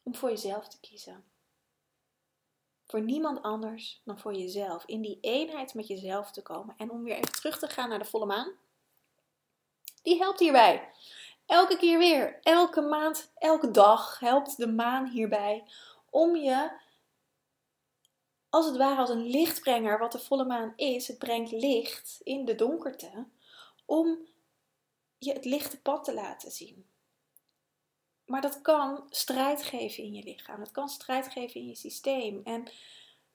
om 0.05 0.15
voor 0.15 0.29
jezelf 0.29 0.67
te 0.67 0.79
kiezen. 0.79 1.23
Voor 2.85 3.01
niemand 3.01 3.41
anders 3.41 4.01
dan 4.03 4.19
voor 4.19 4.33
jezelf. 4.33 4.85
In 4.85 5.01
die 5.01 5.17
eenheid 5.21 5.73
met 5.73 5.87
jezelf 5.87 6.31
te 6.31 6.41
komen. 6.41 6.75
En 6.77 6.91
om 6.91 7.03
weer 7.03 7.15
even 7.15 7.31
terug 7.31 7.59
te 7.59 7.67
gaan 7.67 7.89
naar 7.89 7.99
de 7.99 8.05
volle 8.05 8.25
maan. 8.25 8.51
Die 10.01 10.17
helpt 10.17 10.39
hierbij. 10.39 10.91
Elke 11.45 11.77
keer 11.77 11.97
weer, 11.97 12.39
elke 12.43 12.81
maand, 12.81 13.31
elke 13.35 13.71
dag 13.71 14.19
helpt 14.19 14.57
de 14.57 14.67
maan 14.67 15.07
hierbij 15.07 15.63
om 16.09 16.35
je, 16.35 16.71
als 18.49 18.65
het 18.65 18.77
ware 18.77 18.99
als 18.99 19.09
een 19.09 19.27
lichtbrenger, 19.27 19.99
wat 19.99 20.11
de 20.11 20.19
volle 20.19 20.45
maan 20.45 20.73
is, 20.75 21.07
het 21.07 21.17
brengt 21.17 21.51
licht 21.51 22.19
in 22.23 22.45
de 22.45 22.55
donkerte, 22.55 23.27
om 23.85 24.27
je 25.17 25.33
het 25.33 25.45
lichte 25.45 25.81
pad 25.81 26.03
te 26.03 26.13
laten 26.13 26.51
zien. 26.51 26.85
Maar 28.25 28.41
dat 28.41 28.61
kan 28.61 29.03
strijd 29.09 29.63
geven 29.63 30.03
in 30.03 30.13
je 30.13 30.23
lichaam. 30.23 30.59
Dat 30.59 30.71
kan 30.71 30.89
strijd 30.89 31.27
geven 31.31 31.61
in 31.61 31.67
je 31.67 31.75
systeem. 31.75 32.41
En 32.43 32.67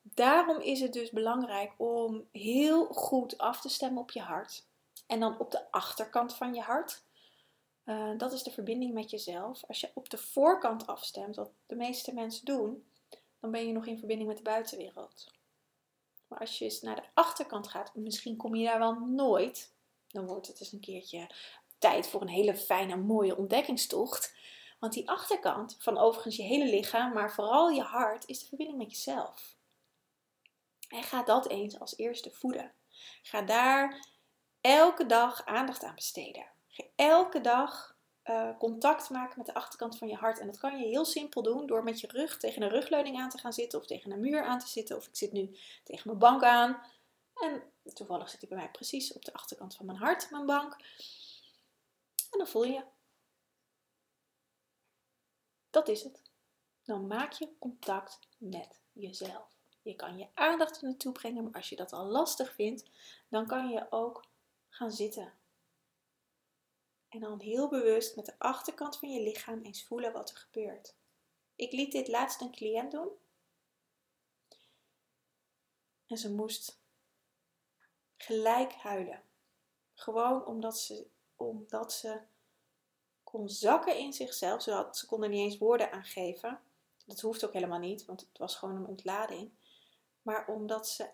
daarom 0.02 0.60
is 0.60 0.80
het 0.80 0.92
dus 0.92 1.10
belangrijk 1.10 1.72
om 1.76 2.28
heel 2.32 2.86
goed 2.86 3.38
af 3.38 3.60
te 3.60 3.68
stemmen 3.68 4.02
op 4.02 4.10
je 4.10 4.20
hart. 4.20 4.66
En 5.06 5.20
dan 5.20 5.38
op 5.38 5.50
de 5.50 5.70
achterkant 5.70 6.34
van 6.34 6.54
je 6.54 6.60
hart. 6.60 7.02
Uh, 7.84 8.10
dat 8.16 8.32
is 8.32 8.42
de 8.42 8.50
verbinding 8.50 8.94
met 8.94 9.10
jezelf. 9.10 9.64
Als 9.68 9.80
je 9.80 9.90
op 9.94 10.10
de 10.10 10.18
voorkant 10.18 10.86
afstemt, 10.86 11.36
wat 11.36 11.50
de 11.66 11.76
meeste 11.76 12.14
mensen 12.14 12.44
doen, 12.44 12.84
dan 13.40 13.50
ben 13.50 13.66
je 13.66 13.72
nog 13.72 13.86
in 13.86 13.98
verbinding 13.98 14.28
met 14.28 14.38
de 14.38 14.42
buitenwereld. 14.42 15.32
Maar 16.26 16.38
als 16.38 16.58
je 16.58 16.64
eens 16.64 16.80
naar 16.80 16.96
de 16.96 17.08
achterkant 17.14 17.68
gaat, 17.68 17.94
misschien 17.94 18.36
kom 18.36 18.54
je 18.54 18.64
daar 18.64 18.78
wel 18.78 18.94
nooit, 18.94 19.72
dan 20.08 20.26
wordt 20.26 20.46
het 20.46 20.60
eens 20.60 20.72
een 20.72 20.80
keertje 20.80 21.30
tijd 21.78 22.08
voor 22.08 22.20
een 22.20 22.28
hele 22.28 22.56
fijne, 22.56 22.96
mooie 22.96 23.36
ontdekkingstocht. 23.36 24.34
Want 24.80 24.92
die 24.92 25.08
achterkant 25.08 25.76
van 25.78 25.98
overigens 25.98 26.36
je 26.36 26.42
hele 26.42 26.70
lichaam, 26.70 27.12
maar 27.12 27.32
vooral 27.32 27.68
je 27.68 27.82
hart, 27.82 28.26
is 28.26 28.38
de 28.40 28.46
verbinding 28.46 28.78
met 28.78 28.90
jezelf. 28.90 29.56
En 30.88 31.02
ga 31.02 31.22
dat 31.22 31.48
eens 31.48 31.80
als 31.80 31.96
eerste 31.96 32.30
voeden. 32.30 32.72
Ga 33.22 33.42
daar 33.42 34.06
elke 34.60 35.06
dag 35.06 35.46
aandacht 35.46 35.84
aan 35.84 35.94
besteden. 35.94 36.46
Ga 36.68 36.84
elke 36.96 37.40
dag 37.40 37.96
uh, 38.24 38.58
contact 38.58 39.10
maken 39.10 39.34
met 39.36 39.46
de 39.46 39.54
achterkant 39.54 39.98
van 39.98 40.08
je 40.08 40.14
hart. 40.14 40.38
En 40.38 40.46
dat 40.46 40.58
kan 40.58 40.78
je 40.78 40.86
heel 40.86 41.04
simpel 41.04 41.42
doen 41.42 41.66
door 41.66 41.82
met 41.82 42.00
je 42.00 42.06
rug 42.06 42.38
tegen 42.38 42.62
een 42.62 42.68
rugleuning 42.68 43.18
aan 43.18 43.28
te 43.28 43.38
gaan 43.38 43.52
zitten 43.52 43.78
of 43.78 43.86
tegen 43.86 44.12
een 44.12 44.20
muur 44.20 44.44
aan 44.44 44.58
te 44.58 44.68
zitten. 44.68 44.96
Of 44.96 45.06
ik 45.06 45.16
zit 45.16 45.32
nu 45.32 45.58
tegen 45.84 46.06
mijn 46.06 46.18
bank 46.18 46.42
aan. 46.42 46.82
En 47.34 47.62
toevallig 47.94 48.30
zit 48.30 48.40
hij 48.40 48.48
bij 48.48 48.58
mij 48.58 48.70
precies 48.70 49.12
op 49.12 49.24
de 49.24 49.32
achterkant 49.32 49.76
van 49.76 49.86
mijn 49.86 49.98
hart, 49.98 50.30
mijn 50.30 50.46
bank. 50.46 50.76
En 52.30 52.38
dan 52.38 52.46
voel 52.46 52.64
je 52.64 52.82
dat 55.70 55.88
is 55.88 56.02
het. 56.02 56.22
Dan 56.82 57.06
maak 57.06 57.32
je 57.32 57.58
contact 57.58 58.18
met 58.38 58.80
jezelf. 58.92 59.58
Je 59.82 59.94
kan 59.94 60.18
je 60.18 60.28
aandacht 60.34 60.76
er 60.76 60.88
naartoe 60.88 61.12
brengen, 61.12 61.44
maar 61.44 61.52
als 61.52 61.68
je 61.68 61.76
dat 61.76 61.92
al 61.92 62.06
lastig 62.06 62.54
vindt, 62.54 62.90
dan 63.28 63.46
kan 63.46 63.68
je 63.68 63.86
ook 63.90 64.24
gaan 64.68 64.92
zitten. 64.92 65.32
En 67.08 67.20
dan 67.20 67.40
heel 67.40 67.68
bewust 67.68 68.16
met 68.16 68.26
de 68.26 68.38
achterkant 68.38 68.98
van 68.98 69.12
je 69.12 69.20
lichaam 69.20 69.62
eens 69.62 69.84
voelen 69.84 70.12
wat 70.12 70.30
er 70.30 70.36
gebeurt. 70.36 70.94
Ik 71.56 71.72
liet 71.72 71.92
dit 71.92 72.08
laatst 72.08 72.40
een 72.40 72.52
cliënt 72.52 72.90
doen. 72.90 73.10
En 76.06 76.18
ze 76.18 76.32
moest 76.32 76.80
gelijk 78.16 78.72
huilen. 78.72 79.22
Gewoon 79.94 80.46
omdat 80.46 80.78
ze, 80.78 81.06
omdat 81.36 81.92
ze 81.92 82.20
kon 83.30 83.48
zakken 83.48 83.98
in 83.98 84.12
zichzelf. 84.12 84.62
Ze, 84.62 84.72
had, 84.72 84.96
ze 84.96 85.06
kon 85.06 85.22
er 85.22 85.28
niet 85.28 85.40
eens 85.40 85.58
woorden 85.58 85.92
aan 85.92 86.04
geven. 86.04 86.60
Dat 87.06 87.20
hoeft 87.20 87.44
ook 87.44 87.52
helemaal 87.52 87.78
niet, 87.78 88.04
want 88.04 88.20
het 88.20 88.38
was 88.38 88.56
gewoon 88.56 88.76
een 88.76 88.86
ontlading. 88.86 89.50
Maar 90.22 90.48
omdat 90.48 90.88
ze 90.88 91.10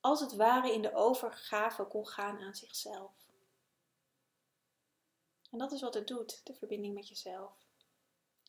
als 0.00 0.20
het 0.20 0.36
ware 0.36 0.72
in 0.72 0.82
de 0.82 0.94
overgave 0.94 1.84
kon 1.84 2.06
gaan 2.06 2.38
aan 2.38 2.54
zichzelf. 2.54 3.12
En 5.50 5.58
dat 5.58 5.72
is 5.72 5.80
wat 5.80 5.94
het 5.94 6.06
doet, 6.06 6.40
de 6.44 6.54
verbinding 6.54 6.94
met 6.94 7.08
jezelf. 7.08 7.52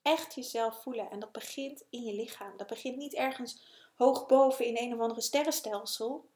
Echt 0.01 0.36
jezelf 0.36 0.82
voelen. 0.82 1.10
En 1.10 1.19
dat 1.19 1.32
begint 1.32 1.84
in 1.89 2.03
je 2.03 2.13
lichaam. 2.13 2.58
Dat 2.58 2.67
begint 2.67 2.97
niet 2.97 3.15
ergens 3.15 3.62
hoog 3.95 4.25
boven 4.25 4.65
in 4.65 4.77
een 4.77 4.93
of 4.93 4.99
andere 4.99 5.21
sterrenstelsel. 5.21 6.29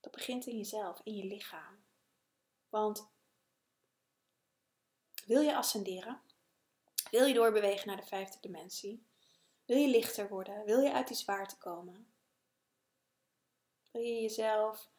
Dat 0.00 0.12
begint 0.12 0.46
in 0.46 0.56
jezelf, 0.56 1.00
in 1.04 1.14
je 1.16 1.24
lichaam. 1.24 1.84
Want 2.68 3.08
wil 5.30 5.40
je 5.40 5.56
ascenderen? 5.56 6.20
Wil 7.10 7.26
je 7.26 7.34
doorbewegen 7.34 7.86
naar 7.86 7.96
de 7.96 8.06
vijfde 8.06 8.38
dimensie? 8.40 9.06
Wil 9.64 9.76
je 9.76 9.88
lichter 9.88 10.28
worden? 10.28 10.64
Wil 10.64 10.80
je 10.80 10.92
uit 10.92 11.08
die 11.08 11.16
zwaarte 11.16 11.56
komen? 11.56 12.12
Wil 13.90 14.02
je 14.02 14.20
jezelf 14.20 14.90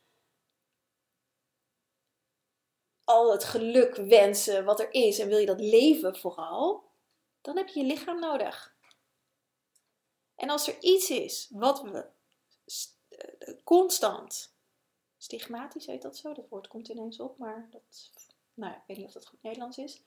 al 3.04 3.32
het 3.32 3.44
geluk 3.44 3.96
wensen 3.96 4.66
wat 4.66 4.80
er 4.80 4.94
is 4.94 5.20
en 5.20 5.28
wil 5.28 5.38
je 5.38 5.46
dat 5.46 5.60
leven 5.60 6.18
vooral? 6.18 6.92
Dan 7.42 7.58
heb 7.58 7.68
je 7.68 7.80
je 7.80 7.86
lichaam 7.86 8.20
nodig. 8.20 8.76
En 10.36 10.50
als 10.50 10.68
er 10.68 10.82
iets 10.82 11.10
is 11.10 11.48
wat 11.50 11.82
we 11.82 12.10
eh, 13.10 13.58
constant, 13.64 14.56
stigmatisch 15.18 15.86
heet 15.86 16.02
dat 16.02 16.18
zo, 16.18 16.34
dat 16.34 16.50
woord 16.50 16.68
komt 16.68 16.88
ineens 16.88 17.20
op, 17.20 17.38
maar 17.38 17.68
dat, 17.72 18.12
nou, 18.54 18.74
ik 18.74 18.84
weet 18.88 18.98
niet 18.98 19.06
of 19.06 19.14
dat 19.14 19.28
goed 19.28 19.42
Nederlands 19.42 19.78
is 19.78 20.04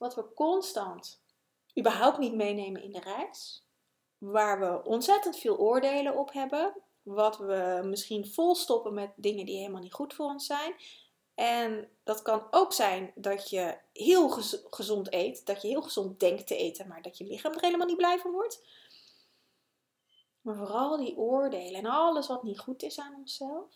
wat 0.00 0.14
we 0.14 0.32
constant 0.34 1.22
überhaupt 1.78 2.18
niet 2.18 2.34
meenemen 2.34 2.82
in 2.82 2.92
de 2.92 3.00
reis. 3.00 3.64
Waar 4.18 4.60
we 4.60 4.88
ontzettend 4.88 5.36
veel 5.36 5.58
oordelen 5.58 6.16
op 6.16 6.32
hebben. 6.32 6.74
Wat 7.02 7.38
we 7.38 7.80
misschien 7.84 8.26
volstoppen 8.26 8.94
met 8.94 9.12
dingen 9.16 9.46
die 9.46 9.56
helemaal 9.56 9.80
niet 9.80 9.92
goed 9.92 10.14
voor 10.14 10.26
ons 10.26 10.46
zijn. 10.46 10.74
En 11.34 11.90
dat 12.02 12.22
kan 12.22 12.46
ook 12.50 12.72
zijn 12.72 13.12
dat 13.14 13.50
je 13.50 13.78
heel 13.92 14.28
gezond 14.70 15.12
eet. 15.12 15.46
Dat 15.46 15.62
je 15.62 15.68
heel 15.68 15.82
gezond 15.82 16.20
denkt 16.20 16.46
te 16.46 16.56
eten, 16.56 16.88
maar 16.88 17.02
dat 17.02 17.18
je 17.18 17.24
lichaam 17.24 17.52
er 17.52 17.60
helemaal 17.60 17.86
niet 17.86 17.96
blij 17.96 18.18
van 18.18 18.30
wordt. 18.30 18.64
Maar 20.40 20.56
vooral 20.56 20.96
die 20.96 21.16
oordelen 21.16 21.80
en 21.80 21.86
alles 21.86 22.26
wat 22.26 22.42
niet 22.42 22.58
goed 22.58 22.82
is 22.82 22.98
aan 22.98 23.14
onszelf. 23.14 23.74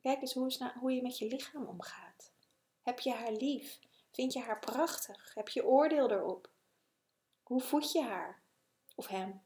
Kijk 0.00 0.20
eens 0.20 0.34
hoe, 0.34 0.72
hoe 0.80 0.94
je 0.94 1.02
met 1.02 1.18
je 1.18 1.26
lichaam 1.26 1.66
omgaat. 1.66 2.32
Heb 2.82 3.00
je 3.00 3.12
haar 3.12 3.32
lief? 3.32 3.78
Vind 4.12 4.32
je 4.32 4.40
haar 4.40 4.58
prachtig? 4.58 5.34
Heb 5.34 5.48
je 5.48 5.64
oordeel 5.64 6.10
erop? 6.10 6.50
Hoe 7.42 7.60
voed 7.60 7.92
je 7.92 8.02
haar? 8.02 8.42
Of 8.94 9.06
hem? 9.06 9.42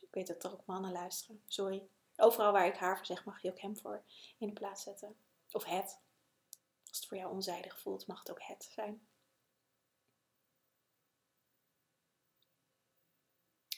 Ik 0.00 0.08
weet 0.10 0.26
dat 0.26 0.44
er 0.44 0.52
ook 0.52 0.66
mannen 0.66 0.92
luisteren. 0.92 1.42
Sorry. 1.46 1.88
Overal 2.16 2.52
waar 2.52 2.66
ik 2.66 2.76
haar 2.76 2.96
voor 2.96 3.06
zeg, 3.06 3.24
mag 3.24 3.42
je 3.42 3.50
ook 3.50 3.60
hem 3.60 3.76
voor 3.76 4.04
in 4.38 4.46
de 4.46 4.52
plaats 4.52 4.82
zetten. 4.82 5.16
Of 5.50 5.64
het. 5.64 6.00
Als 6.88 6.98
het 6.98 7.06
voor 7.06 7.16
jou 7.16 7.32
onzijdig 7.32 7.78
voelt, 7.78 8.06
mag 8.06 8.18
het 8.18 8.30
ook 8.30 8.42
het 8.42 8.68
zijn. 8.72 9.06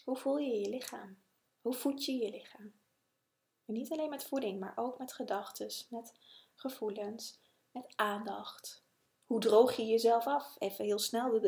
Hoe 0.05 0.17
voel 0.17 0.39
je 0.39 0.61
je 0.61 0.69
lichaam? 0.69 1.23
Hoe 1.61 1.75
voed 1.75 2.05
je 2.05 2.13
je 2.13 2.31
lichaam? 2.31 2.81
En 3.65 3.75
niet 3.75 3.91
alleen 3.91 4.11
met 4.11 4.25
voeding, 4.25 4.61
maar 4.61 4.73
ook 4.77 4.99
met 4.99 5.13
gedachten, 5.13 5.71
met 5.89 6.15
gevoelens, 6.55 7.41
met 7.71 7.93
aandacht. 7.97 8.86
Hoe 9.27 9.41
droog 9.41 9.77
je 9.77 9.87
jezelf 9.87 10.27
af? 10.27 10.57
Even 10.59 10.85
heel 10.85 10.99
snel. 10.99 11.41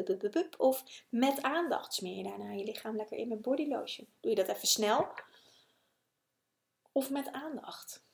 Of 0.58 1.04
met 1.08 1.42
aandacht 1.42 1.94
smeer 1.94 2.16
je 2.16 2.22
daarna 2.22 2.52
je 2.52 2.64
lichaam 2.64 2.96
lekker 2.96 3.18
in 3.18 3.28
met 3.28 3.42
body 3.42 3.68
lotion. 3.68 4.08
Doe 4.20 4.30
je 4.30 4.36
dat 4.36 4.48
even 4.48 4.68
snel? 4.68 5.08
Of 6.92 7.10
met 7.10 7.32
aandacht? 7.32 8.06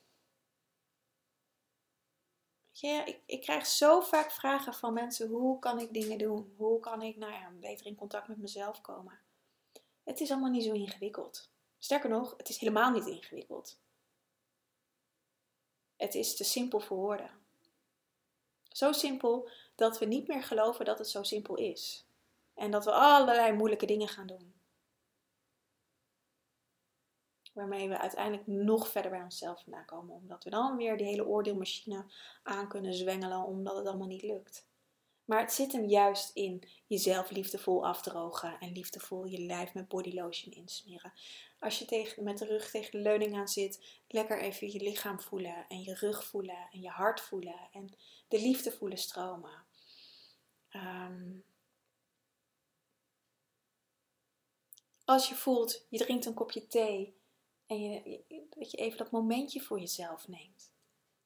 Ja, 2.71 3.05
ik, 3.05 3.21
ik 3.25 3.41
krijg 3.41 3.65
zo 3.65 4.01
vaak 4.01 4.31
vragen 4.31 4.73
van 4.73 4.93
mensen: 4.93 5.27
hoe 5.27 5.59
kan 5.59 5.79
ik 5.79 5.93
dingen 5.93 6.17
doen? 6.17 6.53
Hoe 6.57 6.79
kan 6.79 7.01
ik 7.01 7.15
nou 7.15 7.31
ja, 7.31 7.51
beter 7.59 7.85
in 7.85 7.95
contact 7.95 8.27
met 8.27 8.37
mezelf 8.37 8.81
komen? 8.81 9.19
Het 10.03 10.19
is 10.19 10.31
allemaal 10.31 10.49
niet 10.49 10.63
zo 10.63 10.71
ingewikkeld. 10.71 11.49
Sterker 11.77 12.09
nog, 12.09 12.33
het 12.37 12.49
is 12.49 12.57
helemaal 12.57 12.91
niet 12.91 13.05
ingewikkeld. 13.07 13.79
Het 15.95 16.15
is 16.15 16.35
te 16.35 16.43
simpel 16.43 16.79
voor 16.79 16.97
woorden. 16.97 17.44
Zo 18.75 18.91
simpel 18.91 19.49
dat 19.75 19.99
we 19.99 20.05
niet 20.05 20.27
meer 20.27 20.43
geloven 20.43 20.85
dat 20.85 20.97
het 20.97 21.09
zo 21.09 21.23
simpel 21.23 21.55
is. 21.55 22.07
En 22.53 22.71
dat 22.71 22.85
we 22.85 22.91
allerlei 22.91 23.53
moeilijke 23.53 23.85
dingen 23.85 24.07
gaan 24.07 24.27
doen. 24.27 24.53
Waarmee 27.53 27.89
we 27.89 27.97
uiteindelijk 27.97 28.47
nog 28.47 28.87
verder 28.87 29.11
bij 29.11 29.21
onszelf 29.21 29.61
vandaan 29.63 29.85
komen. 29.85 30.15
Omdat 30.15 30.43
we 30.43 30.49
dan 30.49 30.77
weer 30.77 30.97
die 30.97 31.05
hele 31.05 31.25
oordeelmachine 31.25 32.05
aan 32.43 32.67
kunnen 32.67 32.93
zwengelen 32.93 33.43
omdat 33.43 33.75
het 33.75 33.87
allemaal 33.87 34.07
niet 34.07 34.23
lukt. 34.23 34.67
Maar 35.25 35.39
het 35.39 35.53
zit 35.53 35.71
hem 35.71 35.85
juist 35.85 36.35
in 36.35 36.63
jezelf 36.87 37.29
liefdevol 37.29 37.85
afdrogen 37.85 38.59
en 38.59 38.71
liefdevol 38.71 39.25
je 39.25 39.39
lijf 39.39 39.73
met 39.73 39.87
body 39.87 40.13
lotion 40.13 40.53
insmeren. 40.53 41.13
Als 41.59 41.79
je 41.79 41.85
tegen, 41.85 42.23
met 42.23 42.37
de 42.37 42.45
rug 42.45 42.69
tegen 42.69 42.91
de 42.91 42.97
leuning 42.97 43.35
aan 43.35 43.47
zit, 43.47 44.01
lekker 44.07 44.41
even 44.41 44.71
je 44.71 44.81
lichaam 44.81 45.19
voelen 45.19 45.65
en 45.67 45.81
je 45.83 45.93
rug 45.93 46.25
voelen 46.25 46.67
en 46.71 46.81
je 46.81 46.89
hart 46.89 47.21
voelen 47.21 47.69
en 47.71 47.97
de 48.27 48.41
liefde 48.41 48.71
voelen 48.71 48.97
stromen. 48.97 49.65
Ehm, 50.69 51.31
als 55.05 55.29
je 55.29 55.35
voelt, 55.35 55.85
je 55.89 55.97
drinkt 55.97 56.25
een 56.25 56.33
kopje 56.33 56.67
thee 56.67 57.17
en 57.67 57.81
je, 57.81 58.23
dat 58.49 58.71
je 58.71 58.77
even 58.77 58.97
dat 58.97 59.11
momentje 59.11 59.61
voor 59.61 59.79
jezelf 59.79 60.27
neemt. 60.27 60.73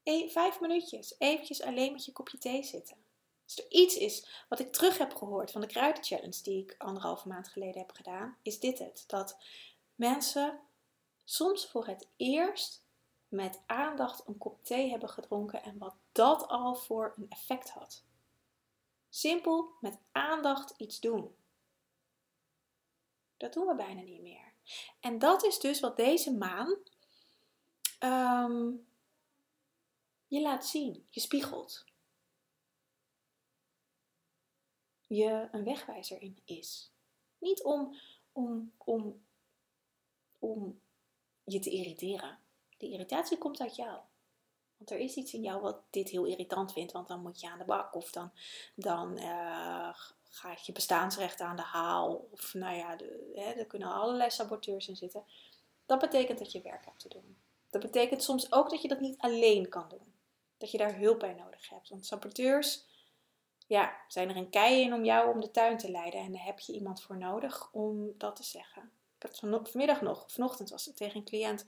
E 0.03 0.29
vijf 0.29 0.59
minuutjes, 0.59 1.15
eventjes 1.17 1.61
alleen 1.61 1.91
met 1.91 2.05
je 2.05 2.11
kopje 2.11 2.37
thee 2.37 2.63
zitten. 2.63 3.08
Als 3.49 3.57
er 3.57 3.71
iets 3.71 3.95
is 3.97 4.25
wat 4.49 4.59
ik 4.59 4.71
terug 4.71 4.97
heb 4.97 5.15
gehoord 5.15 5.51
van 5.51 5.61
de 5.61 5.67
kruidenchallenge 5.67 6.41
die 6.43 6.63
ik 6.63 6.75
anderhalve 6.77 7.27
maand 7.27 7.47
geleden 7.47 7.81
heb 7.81 7.91
gedaan, 7.91 8.37
is 8.41 8.59
dit 8.59 8.79
het. 8.79 9.03
Dat 9.07 9.37
mensen 9.95 10.59
soms 11.23 11.67
voor 11.67 11.87
het 11.87 12.07
eerst 12.15 12.83
met 13.27 13.61
aandacht 13.65 14.27
een 14.27 14.37
kop 14.37 14.63
thee 14.65 14.89
hebben 14.89 15.09
gedronken 15.09 15.63
en 15.63 15.77
wat 15.77 15.95
dat 16.11 16.47
al 16.47 16.75
voor 16.75 17.13
een 17.17 17.29
effect 17.29 17.69
had. 17.69 18.03
Simpel 19.09 19.69
met 19.81 19.97
aandacht 20.11 20.73
iets 20.77 20.99
doen. 20.99 21.35
Dat 23.37 23.53
doen 23.53 23.67
we 23.67 23.75
bijna 23.75 24.01
niet 24.01 24.21
meer. 24.21 24.53
En 24.99 25.19
dat 25.19 25.43
is 25.43 25.59
dus 25.59 25.79
wat 25.79 25.97
deze 25.97 26.33
maan 26.33 26.77
um, 27.99 28.87
je 30.27 30.41
laat 30.41 30.65
zien, 30.65 31.07
je 31.09 31.19
spiegelt. 31.19 31.87
Je 35.09 35.47
een 35.51 35.63
wegwijzer 35.63 36.21
in 36.21 36.41
is. 36.45 36.91
Niet 37.37 37.63
om, 37.63 37.95
om, 38.31 38.73
om, 38.77 39.25
om 40.39 40.81
je 41.43 41.59
te 41.59 41.69
irriteren. 41.69 42.39
De 42.77 42.89
irritatie 42.89 43.37
komt 43.37 43.61
uit 43.61 43.75
jou. 43.75 43.99
Want 44.77 44.91
er 44.91 44.97
is 44.97 45.15
iets 45.15 45.33
in 45.33 45.41
jou 45.41 45.61
wat 45.61 45.81
dit 45.89 46.09
heel 46.09 46.25
irritant 46.25 46.73
vindt, 46.73 46.91
want 46.91 47.07
dan 47.07 47.21
moet 47.21 47.39
je 47.39 47.49
aan 47.49 47.57
de 47.57 47.65
bak 47.65 47.95
of 47.95 48.11
dan, 48.11 48.31
dan 48.75 49.19
uh, 49.19 49.95
gaat 50.23 50.65
je 50.65 50.71
bestaansrecht 50.71 51.41
aan 51.41 51.55
de 51.55 51.61
haal. 51.61 52.27
Of 52.31 52.53
nou 52.53 52.75
ja, 52.75 52.95
hè, 53.33 53.51
er 53.51 53.65
kunnen 53.65 53.91
allerlei 53.91 54.29
saboteurs 54.29 54.87
in 54.87 54.95
zitten. 54.95 55.23
Dat 55.85 55.99
betekent 55.99 56.39
dat 56.39 56.51
je 56.51 56.61
werk 56.61 56.85
hebt 56.85 56.99
te 56.99 57.09
doen. 57.09 57.37
Dat 57.69 57.81
betekent 57.81 58.23
soms 58.23 58.51
ook 58.51 58.69
dat 58.69 58.81
je 58.81 58.87
dat 58.87 58.99
niet 58.99 59.17
alleen 59.17 59.69
kan 59.69 59.89
doen. 59.89 60.13
Dat 60.57 60.71
je 60.71 60.77
daar 60.77 60.97
hulp 60.97 61.19
bij 61.19 61.33
nodig 61.33 61.69
hebt. 61.69 61.89
Want 61.89 62.05
saboteurs 62.05 62.85
ja, 63.69 63.95
zijn 64.07 64.29
er 64.29 64.35
een 64.35 64.49
kei 64.49 64.81
in 64.81 64.93
om 64.93 65.03
jou 65.05 65.33
om 65.33 65.39
de 65.39 65.51
tuin 65.51 65.77
te 65.77 65.91
leiden. 65.91 66.19
En 66.19 66.31
daar 66.31 66.43
heb 66.43 66.59
je 66.59 66.73
iemand 66.73 67.01
voor 67.01 67.17
nodig 67.17 67.69
om 67.71 68.13
dat 68.17 68.35
te 68.35 68.43
zeggen. 68.43 68.91
Ik 69.17 69.21
had 69.21 69.51
het 69.51 69.69
vanmiddag 69.69 70.01
nog, 70.01 70.31
vanochtend 70.31 70.69
was 70.69 70.85
het 70.85 70.97
tegen 70.97 71.17
een 71.17 71.25
cliënt 71.25 71.65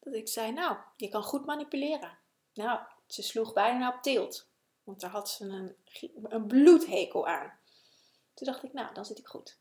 dat 0.00 0.14
ik 0.14 0.28
zei, 0.28 0.52
nou, 0.52 0.76
je 0.96 1.08
kan 1.08 1.22
goed 1.22 1.46
manipuleren. 1.46 2.18
Nou, 2.54 2.80
ze 3.06 3.22
sloeg 3.22 3.52
bijna 3.52 3.94
op 3.94 4.02
tilt, 4.02 4.48
want 4.84 5.00
daar 5.00 5.10
had 5.10 5.30
ze 5.30 5.44
een, 5.44 5.76
een 6.22 6.46
bloedhekel 6.46 7.26
aan. 7.26 7.58
Toen 8.34 8.46
dacht 8.46 8.62
ik, 8.62 8.72
nou, 8.72 8.94
dan 8.94 9.04
zit 9.04 9.18
ik 9.18 9.26
goed. 9.26 9.58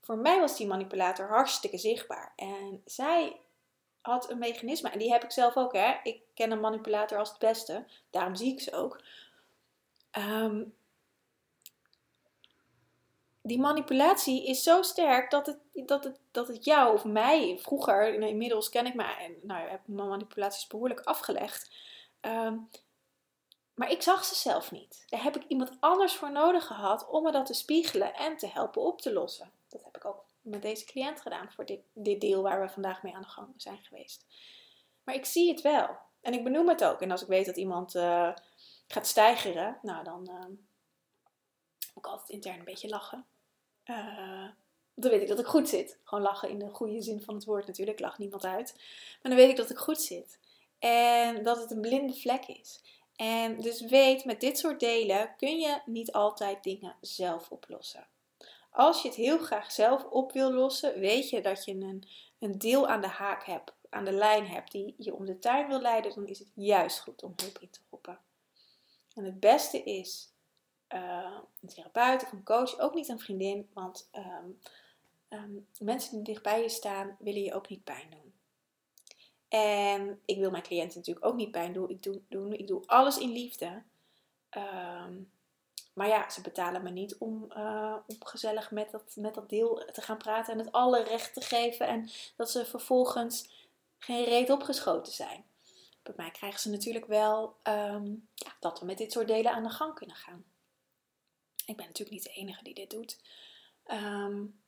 Voor 0.00 0.18
mij 0.18 0.40
was 0.40 0.56
die 0.56 0.66
manipulator 0.66 1.28
hartstikke 1.28 1.78
zichtbaar. 1.78 2.32
En 2.36 2.82
zij 2.84 3.40
had 4.00 4.30
een 4.30 4.38
mechanisme, 4.38 4.90
en 4.90 4.98
die 4.98 5.12
heb 5.12 5.24
ik 5.24 5.30
zelf 5.30 5.56
ook, 5.56 5.72
hè. 5.72 5.94
Ik 6.02 6.20
ken 6.34 6.50
een 6.50 6.60
manipulator 6.60 7.18
als 7.18 7.28
het 7.28 7.38
beste, 7.38 7.86
daarom 8.10 8.34
zie 8.34 8.52
ik 8.52 8.60
ze 8.60 8.72
ook. 8.72 9.02
Um, 10.18 10.74
die 13.42 13.60
manipulatie 13.60 14.46
is 14.46 14.62
zo 14.62 14.82
sterk 14.82 15.30
dat 15.30 15.46
het, 15.46 15.58
dat 15.72 16.04
het, 16.04 16.18
dat 16.30 16.48
het 16.48 16.64
jou 16.64 16.94
of 16.94 17.04
mij, 17.04 17.58
vroeger, 17.58 18.14
inmiddels 18.14 18.68
ken 18.68 18.86
ik 18.86 18.94
me, 18.94 19.02
en 19.02 19.36
nou, 19.42 19.68
heb 19.68 19.80
mijn 19.84 20.08
manipulaties 20.08 20.66
behoorlijk 20.66 21.00
afgelegd. 21.00 21.70
Ehm, 22.20 22.56
maar 23.74 23.90
ik 23.90 24.02
zag 24.02 24.24
ze 24.24 24.34
zelf 24.34 24.70
niet. 24.70 25.04
Daar 25.08 25.22
heb 25.22 25.36
ik 25.36 25.44
iemand 25.48 25.76
anders 25.80 26.14
voor 26.14 26.32
nodig 26.32 26.66
gehad 26.66 27.08
om 27.08 27.22
me 27.22 27.32
dat 27.32 27.46
te 27.46 27.54
spiegelen 27.54 28.14
en 28.14 28.36
te 28.36 28.46
helpen 28.46 28.82
op 28.82 29.00
te 29.00 29.12
lossen. 29.12 29.50
Dat 29.68 29.84
heb 29.84 29.96
ik 29.96 30.04
ook 30.04 30.24
met 30.40 30.62
deze 30.62 30.84
cliënt 30.84 31.20
gedaan 31.20 31.52
voor 31.52 31.66
dit, 31.66 31.80
dit 31.92 32.20
deel 32.20 32.42
waar 32.42 32.60
we 32.60 32.68
vandaag 32.68 33.02
mee 33.02 33.14
aan 33.14 33.22
de 33.22 33.28
gang 33.28 33.48
zijn 33.56 33.78
geweest. 33.82 34.26
Maar 35.04 35.14
ik 35.14 35.24
zie 35.24 35.50
het 35.50 35.60
wel. 35.60 35.88
En 36.20 36.32
ik 36.32 36.44
benoem 36.44 36.68
het 36.68 36.84
ook. 36.84 37.00
En 37.00 37.10
als 37.10 37.22
ik 37.22 37.28
weet 37.28 37.46
dat 37.46 37.56
iemand 37.56 37.94
uh, 37.94 38.32
gaat 38.86 39.06
stijgeren, 39.06 39.78
nou 39.82 40.04
dan 40.04 40.28
uh, 40.30 40.46
moet 41.94 42.04
ik 42.04 42.06
altijd 42.06 42.28
intern 42.28 42.58
een 42.58 42.64
beetje 42.64 42.88
lachen. 42.88 43.26
Uh, 43.84 44.48
dan 44.94 45.10
weet 45.10 45.22
ik 45.22 45.28
dat 45.28 45.38
ik 45.38 45.46
goed 45.46 45.68
zit. 45.68 45.98
Gewoon 46.04 46.24
lachen 46.24 46.48
in 46.48 46.58
de 46.58 46.68
goede 46.68 47.02
zin 47.02 47.22
van 47.22 47.34
het 47.34 47.44
woord 47.44 47.66
natuurlijk. 47.66 48.00
Lach 48.00 48.18
niemand 48.18 48.44
uit. 48.44 48.74
Maar 49.22 49.32
dan 49.32 49.40
weet 49.40 49.50
ik 49.50 49.56
dat 49.56 49.70
ik 49.70 49.78
goed 49.78 50.00
zit. 50.00 50.38
En 50.78 51.42
dat 51.42 51.60
het 51.60 51.70
een 51.70 51.80
blinde 51.80 52.14
vlek 52.14 52.46
is. 52.46 52.80
En 53.16 53.60
dus 53.60 53.80
weet, 53.80 54.24
met 54.24 54.40
dit 54.40 54.58
soort 54.58 54.80
delen 54.80 55.34
kun 55.36 55.58
je 55.58 55.80
niet 55.86 56.12
altijd 56.12 56.62
dingen 56.62 56.96
zelf 57.00 57.50
oplossen. 57.50 58.06
Als 58.70 59.02
je 59.02 59.08
het 59.08 59.16
heel 59.16 59.38
graag 59.38 59.72
zelf 59.72 60.04
op 60.04 60.32
wil 60.32 60.52
lossen, 60.52 61.00
weet 61.00 61.30
je 61.30 61.40
dat 61.40 61.64
je 61.64 61.72
een, 61.72 62.08
een 62.38 62.58
deel 62.58 62.88
aan 62.88 63.00
de 63.00 63.06
haak 63.06 63.44
hebt, 63.44 63.72
aan 63.88 64.04
de 64.04 64.12
lijn 64.12 64.46
hebt, 64.46 64.72
die 64.72 64.94
je 64.98 65.14
om 65.14 65.24
de 65.24 65.38
tuin 65.38 65.68
wil 65.68 65.80
leiden, 65.80 66.14
dan 66.14 66.26
is 66.26 66.38
het 66.38 66.50
juist 66.54 67.00
goed 67.00 67.22
om 67.22 67.32
hulp 67.36 67.58
in 67.58 67.70
te 67.70 67.80
roepen. 67.90 68.18
En 69.14 69.24
het 69.24 69.40
beste 69.40 69.82
is 69.82 70.32
uh, 70.88 71.38
een 71.60 71.68
therapeut 71.68 72.22
of 72.22 72.32
een 72.32 72.44
coach, 72.44 72.78
ook 72.78 72.94
niet 72.94 73.08
een 73.08 73.20
vriendin, 73.20 73.70
want 73.72 74.08
um, 74.12 74.58
um, 75.28 75.66
mensen 75.78 76.16
die 76.16 76.22
dichtbij 76.22 76.62
je 76.62 76.68
staan 76.68 77.16
willen 77.18 77.42
je 77.42 77.54
ook 77.54 77.68
niet 77.68 77.84
pijn 77.84 78.10
doen. 78.10 78.32
En 79.48 80.20
ik 80.24 80.38
wil 80.38 80.50
mijn 80.50 80.62
cliënten 80.62 80.98
natuurlijk 80.98 81.26
ook 81.26 81.36
niet 81.36 81.50
pijn 81.50 81.72
doen. 81.72 81.90
Ik 81.90 82.02
doe, 82.02 82.56
ik 82.56 82.66
doe 82.66 82.82
alles 82.86 83.18
in 83.18 83.32
liefde. 83.32 83.82
Um, 84.50 85.30
maar 85.92 86.08
ja, 86.08 86.30
ze 86.30 86.40
betalen 86.40 86.82
me 86.82 86.90
niet 86.90 87.18
om, 87.18 87.52
uh, 87.56 87.96
gezellig 88.18 88.70
met 88.70 88.90
dat, 88.90 89.16
met 89.16 89.34
dat 89.34 89.48
deel 89.48 89.84
te 89.92 90.00
gaan 90.00 90.16
praten 90.18 90.52
en 90.52 90.58
het 90.58 90.72
alle 90.72 91.02
recht 91.02 91.34
te 91.34 91.40
geven. 91.40 91.86
En 91.86 92.10
dat 92.36 92.50
ze 92.50 92.64
vervolgens 92.64 93.50
geen 93.98 94.24
reet 94.24 94.50
opgeschoten 94.50 95.12
zijn. 95.12 95.44
Bij 96.02 96.14
mij 96.16 96.30
krijgen 96.30 96.60
ze 96.60 96.70
natuurlijk 96.70 97.06
wel 97.06 97.56
um, 97.62 98.28
ja, 98.34 98.56
dat 98.60 98.80
we 98.80 98.86
met 98.86 98.98
dit 98.98 99.12
soort 99.12 99.26
delen 99.28 99.52
aan 99.52 99.62
de 99.62 99.70
gang 99.70 99.94
kunnen 99.94 100.16
gaan. 100.16 100.44
Ik 101.66 101.76
ben 101.76 101.86
natuurlijk 101.86 102.10
niet 102.10 102.24
de 102.24 102.40
enige 102.40 102.64
die 102.64 102.74
dit 102.74 102.90
doet. 102.90 103.20
Um, 103.86 104.60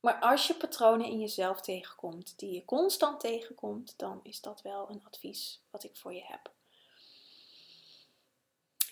Maar 0.00 0.20
als 0.20 0.46
je 0.46 0.54
patronen 0.54 1.06
in 1.06 1.20
jezelf 1.20 1.60
tegenkomt, 1.60 2.38
die 2.38 2.52
je 2.52 2.64
constant 2.64 3.20
tegenkomt, 3.20 3.98
dan 3.98 4.20
is 4.22 4.40
dat 4.40 4.62
wel 4.62 4.90
een 4.90 5.04
advies 5.04 5.60
wat 5.70 5.84
ik 5.84 5.96
voor 5.96 6.14
je 6.14 6.24
heb. 6.24 6.52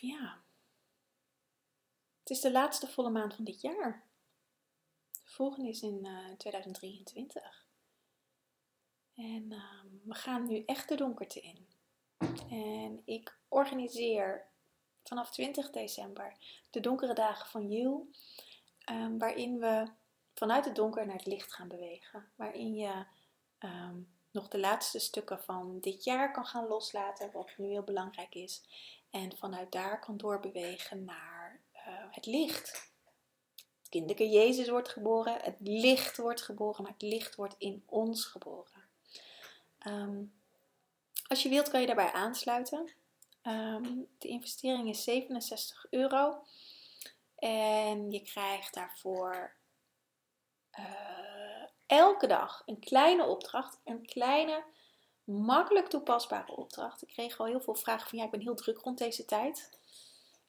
Ja. 0.01 0.41
Het 2.21 2.31
is 2.31 2.41
de 2.41 2.53
laatste 2.53 2.87
volle 2.87 3.11
maand 3.11 3.35
van 3.35 3.45
dit 3.45 3.61
jaar. 3.61 4.07
De 5.13 5.31
volgende 5.31 5.69
is 5.69 5.83
in 5.83 6.05
uh, 6.05 6.31
eh, 6.31 6.37
2023. 6.37 7.67
En 9.19 9.53
uh, 9.53 9.63
we 10.05 10.15
gaan 10.15 10.47
nu 10.47 10.63
echt 10.67 10.89
de 10.89 10.95
donkerte 10.95 11.41
in. 11.41 11.67
En 12.51 13.03
ik 13.05 13.39
organiseer 13.49 14.47
vanaf 15.03 15.31
20 15.31 15.71
december 15.71 16.37
de 16.71 16.81
donkere 16.81 17.15
dagen 17.15 17.47
van 17.47 17.69
Jul, 17.69 18.11
um, 18.91 19.19
waarin 19.19 19.59
we 19.59 19.91
vanuit 20.35 20.65
het 20.65 20.75
donker 20.75 21.07
naar 21.07 21.17
het 21.17 21.27
licht 21.27 21.53
gaan 21.53 21.69
bewegen. 21.69 22.31
Waarin 22.37 22.75
je 22.75 23.05
um, 23.59 24.09
nog 24.31 24.49
de 24.49 24.59
laatste 24.59 24.99
stukken 24.99 25.43
van 25.43 25.81
dit 25.81 26.05
jaar 26.05 26.33
kan 26.33 26.47
gaan 26.47 26.67
loslaten, 26.67 27.33
wat 27.33 27.51
nu 27.57 27.67
heel 27.67 27.83
belangrijk 27.83 28.35
is. 28.35 28.63
En 29.11 29.37
vanuit 29.37 29.73
daar 29.73 30.01
kan 30.01 30.17
doorbewegen 30.17 31.05
naar 31.05 31.61
uh, 31.75 31.81
het 32.11 32.27
licht. 32.27 32.93
Het 33.79 33.89
kinderke 33.89 34.29
Jezus 34.29 34.69
wordt 34.69 34.89
geboren, 34.89 35.41
het 35.43 35.61
licht 35.61 36.17
wordt 36.17 36.43
geboren, 36.43 36.83
maar 36.83 36.93
het 36.93 37.03
licht 37.03 37.35
wordt 37.35 37.55
in 37.59 37.83
ons 37.87 38.25
geboren. 38.25 38.88
Um, 39.87 40.33
als 41.27 41.43
je 41.43 41.49
wilt 41.49 41.69
kan 41.69 41.81
je 41.81 41.87
daarbij 41.87 42.13
aansluiten. 42.13 42.93
Um, 43.43 44.09
de 44.19 44.29
investering 44.29 44.89
is 44.89 45.05
67 45.05 45.87
euro. 45.91 46.43
En 47.39 48.11
je 48.11 48.23
krijgt 48.23 48.75
daarvoor 48.75 49.55
uh, 50.79 51.65
elke 51.87 52.27
dag 52.27 52.63
een 52.67 52.79
kleine 52.79 53.25
opdracht. 53.25 53.81
Een 53.85 54.07
kleine, 54.07 54.65
makkelijk 55.25 55.89
toepasbare 55.89 56.57
opdracht. 56.57 57.03
Ik 57.03 57.09
kreeg 57.09 57.39
al 57.39 57.47
heel 57.47 57.61
veel 57.61 57.75
vragen 57.75 58.09
van 58.09 58.19
ja, 58.19 58.25
ik 58.25 58.31
ben 58.31 58.41
heel 58.41 58.55
druk 58.55 58.79
rond 58.79 58.99
deze 58.99 59.25
tijd. 59.25 59.71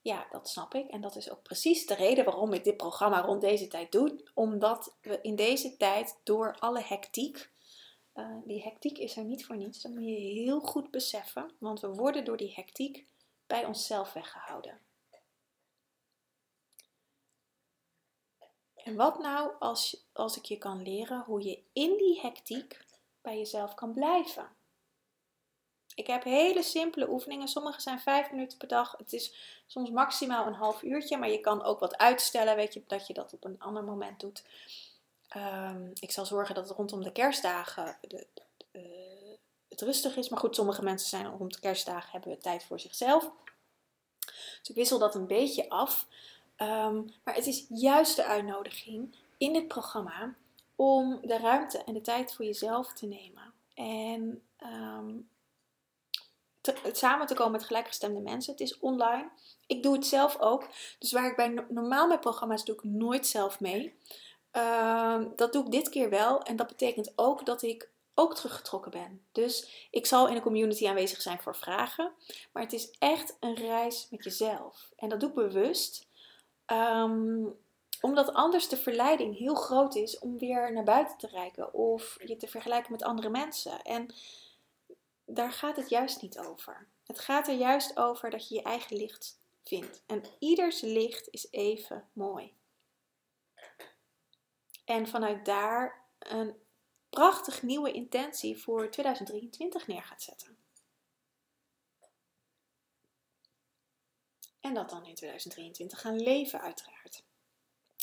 Ja, 0.02 0.28
dat 0.32 0.50
snap 0.50 0.74
ik. 0.74 0.90
En 0.90 1.02
dat 1.02 1.16
is 1.16 1.32
ook 1.32 1.44
precies 1.44 1.86
de 1.86 1.96
reden 1.96 2.26
waarom 2.26 2.54
ik 2.54 2.64
dit 2.64 2.78
programma 2.78 3.22
rond 3.22 3.42
deze 3.42 3.68
tijd 3.68 3.92
doe. 3.92 4.24
Omdat 4.34 4.96
we 5.02 5.20
in 5.22 5.36
deze 5.36 5.78
tijd 5.78 6.20
door 6.24 6.56
alle 6.60 6.82
hectiek 6.82 7.50
uh, 8.16 8.36
die 8.46 8.62
hectiek 8.62 8.98
is 8.98 9.18
er 9.18 9.24
niet 9.24 9.46
voor 9.46 9.58
niets. 9.58 9.82
Dat 9.82 9.92
moet 9.92 10.04
je 10.04 10.10
heel 10.10 10.60
goed 10.60 10.92
beseffen, 10.92 11.52
want 11.58 11.80
we 11.80 11.88
worden 11.88 12.26
door 12.26 12.38
die 12.38 12.54
hectiek 12.54 13.06
bij 13.48 13.66
onszelf 13.66 14.14
weggehouden. 14.14 14.80
En 18.76 18.96
wat 18.96 19.20
nou 19.20 19.52
als, 19.60 20.06
als 20.14 20.38
ik 20.38 20.46
je 20.46 20.58
kan 20.58 20.82
leren 20.82 21.24
hoe 21.24 21.44
je 21.44 21.64
in 21.74 21.98
die 21.98 22.20
hectiek 22.22 22.86
bij 23.22 23.38
jezelf 23.38 23.74
kan 23.74 23.94
blijven? 23.94 24.50
Ik 25.96 26.08
heb 26.08 26.24
hele 26.24 26.64
simpele 26.64 27.10
oefeningen. 27.10 27.48
Sommige 27.48 27.82
zijn 27.82 28.00
vijf 28.00 28.32
minuten 28.32 28.58
per 28.58 28.68
dag. 28.68 28.96
Het 28.98 29.14
is 29.14 29.34
soms 29.68 29.90
maximaal 29.90 30.48
een 30.48 30.54
half 30.54 30.82
uurtje. 30.82 31.18
Maar 31.18 31.30
je 31.30 31.40
kan 31.40 31.64
ook 31.64 31.80
wat 31.80 31.98
uitstellen. 31.98 32.56
Weet 32.56 32.74
je, 32.74 32.84
dat 32.88 33.08
je 33.08 33.14
dat 33.14 33.34
op 33.34 33.46
een 33.46 33.60
ander 33.60 33.84
moment 33.84 34.20
doet. 34.20 34.44
Um, 35.38 35.92
ik 36.00 36.12
zal 36.12 36.26
zorgen 36.26 36.56
dat 36.56 36.68
het 36.68 36.78
rondom 36.78 37.04
de 37.04 37.12
kerstdagen 37.12 37.98
de, 38.02 38.28
uh, 38.72 38.82
het 39.70 39.82
rustig 39.82 40.16
is. 40.16 40.30
Maar 40.30 40.40
goed, 40.40 40.56
sommige 40.56 40.84
mensen 40.84 41.10
zijn 41.10 41.26
rond 41.26 41.54
de 41.54 41.60
kerstdagen 41.60 42.12
hebben 42.12 42.40
tijd 42.40 42.64
voor 42.64 42.80
zichzelf. 42.80 43.32
Dus 44.60 44.70
ik 44.70 44.76
wissel 44.76 45.00
dat 45.00 45.16
een 45.16 45.28
beetje 45.28 45.70
af. 45.70 46.08
Um, 46.58 47.14
maar 47.24 47.36
het 47.36 47.46
is 47.46 47.66
juist 47.70 48.16
de 48.16 48.26
uitnodiging 48.26 49.16
in 49.38 49.54
dit 49.54 49.68
programma 49.68 50.36
om 50.76 51.20
de 51.22 51.38
ruimte 51.38 51.84
en 51.84 51.94
de 51.94 52.02
tijd 52.02 52.34
voor 52.34 52.46
jezelf 52.46 52.94
te 52.94 53.06
nemen. 53.06 53.54
En 53.74 54.42
um, 54.64 55.30
te, 56.62 56.76
samen 56.92 57.28
te 57.28 57.34
komen 57.34 57.52
met 57.52 57.64
gelijkgestemde 57.64 58.20
mensen. 58.20 58.52
Het 58.52 58.62
is 58.62 58.80
online. 58.80 59.30
Ik 59.68 59.84
doe 59.84 59.94
het 59.94 60.06
zelf 60.06 60.40
ook. 60.40 60.68
Dus 61.00 61.12
waar 61.12 61.30
ik 61.30 61.36
bij 61.36 61.66
normaal 61.70 62.08
met 62.08 62.20
programma's 62.20 62.66
doe 62.66 62.76
ik 62.76 62.84
nooit 62.84 63.28
zelf 63.28 63.60
mee. 63.60 63.96
Ehm, 64.52 65.28
dat 65.36 65.54
doe 65.54 65.66
ik 65.66 65.72
dit 65.72 65.90
keer 65.90 66.10
wel. 66.10 66.42
En 66.42 66.56
dat 66.56 66.68
betekent 66.68 67.12
ook 67.16 67.46
dat 67.46 67.62
ik 67.62 67.90
ook 68.14 68.36
teruggetrokken 68.36 68.92
ben. 68.92 69.22
Dus 69.32 69.88
ik 69.92 70.06
zal 70.06 70.28
in 70.28 70.34
de 70.34 70.42
community 70.42 70.88
aanwezig 70.88 71.22
zijn 71.22 71.42
voor 71.42 71.56
vragen. 71.56 72.12
Maar 72.52 72.64
het 72.64 72.74
is 72.74 72.92
echt 73.00 73.38
een 73.40 73.56
reis 73.56 74.08
met 74.12 74.24
jezelf. 74.24 74.92
En 74.96 75.10
dat 75.10 75.20
doe 75.20 75.30
ik 75.30 75.36
bewust. 75.36 76.08
Ehm, 76.66 77.46
omdat 78.02 78.34
anders 78.34 78.70
de 78.70 78.78
verleiding 78.78 79.38
heel 79.38 79.56
groot 79.56 79.96
is 79.96 80.20
om 80.20 80.38
weer 80.38 80.74
naar 80.74 80.84
buiten 80.84 81.18
te 81.18 81.28
reiken. 81.28 81.74
Of 81.74 82.18
je 82.26 82.38
te 82.38 82.48
vergelijken 82.48 82.92
met 82.92 83.04
andere 83.04 83.30
mensen. 83.30 83.82
En 83.82 84.14
daar 85.26 85.52
gaat 85.52 85.76
het 85.76 85.90
juist 85.90 86.22
niet 86.22 86.40
over. 86.40 86.88
Het 87.06 87.20
gaat 87.20 87.48
er 87.48 87.56
juist 87.56 87.98
over 87.98 88.30
dat 88.30 88.48
je 88.48 88.56
je 88.56 88.62
eigen 88.62 88.98
licht 88.98 89.38
vindt. 89.64 90.02
En 90.06 90.24
ieders 90.40 90.82
licht 90.82 91.28
is 91.32 91.48
even 91.52 92.08
mooi. 92.14 92.54
En 94.90 95.08
vanuit 95.08 95.46
daar 95.46 96.06
een 96.20 96.56
prachtig 97.10 97.62
nieuwe 97.62 97.92
intentie 97.92 98.58
voor 98.58 98.90
2023 98.90 99.88
neer 99.88 100.04
gaat 100.04 100.22
zetten. 100.22 100.58
En 104.60 104.74
dat 104.74 104.90
dan 104.90 105.06
in 105.06 105.16
2023 105.16 106.02
gaan 106.02 106.20
leven, 106.20 106.62
uiteraard. 106.62 107.24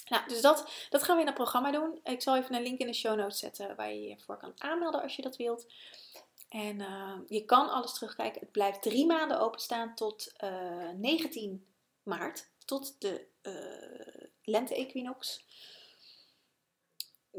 Nou, 0.08 0.28
dus 0.28 0.40
dat, 0.40 0.86
dat 0.90 1.02
gaan 1.02 1.14
we 1.14 1.20
in 1.20 1.26
het 1.26 1.36
programma 1.36 1.70
doen. 1.70 2.00
Ik 2.04 2.22
zal 2.22 2.36
even 2.36 2.54
een 2.54 2.62
link 2.62 2.78
in 2.78 2.86
de 2.86 2.92
show 2.92 3.16
notes 3.16 3.38
zetten 3.38 3.76
waar 3.76 3.92
je 3.92 4.02
je 4.02 4.18
voor 4.18 4.36
kan 4.36 4.52
aanmelden 4.58 5.02
als 5.02 5.16
je 5.16 5.22
dat 5.22 5.36
wilt. 5.36 5.66
En 6.48 6.80
uh, 6.80 7.18
je 7.28 7.44
kan 7.44 7.70
alles 7.70 7.92
terugkijken. 7.92 8.40
Het 8.40 8.52
blijft 8.52 8.82
drie 8.82 9.06
maanden 9.06 9.40
openstaan 9.40 9.94
tot 9.94 10.32
uh, 10.44 10.88
eh, 10.88 10.96
19 10.96 11.66
maart, 12.02 12.50
tot 12.64 13.00
de 13.00 13.26
uh, 13.42 14.28
lente-equinox 14.44 15.44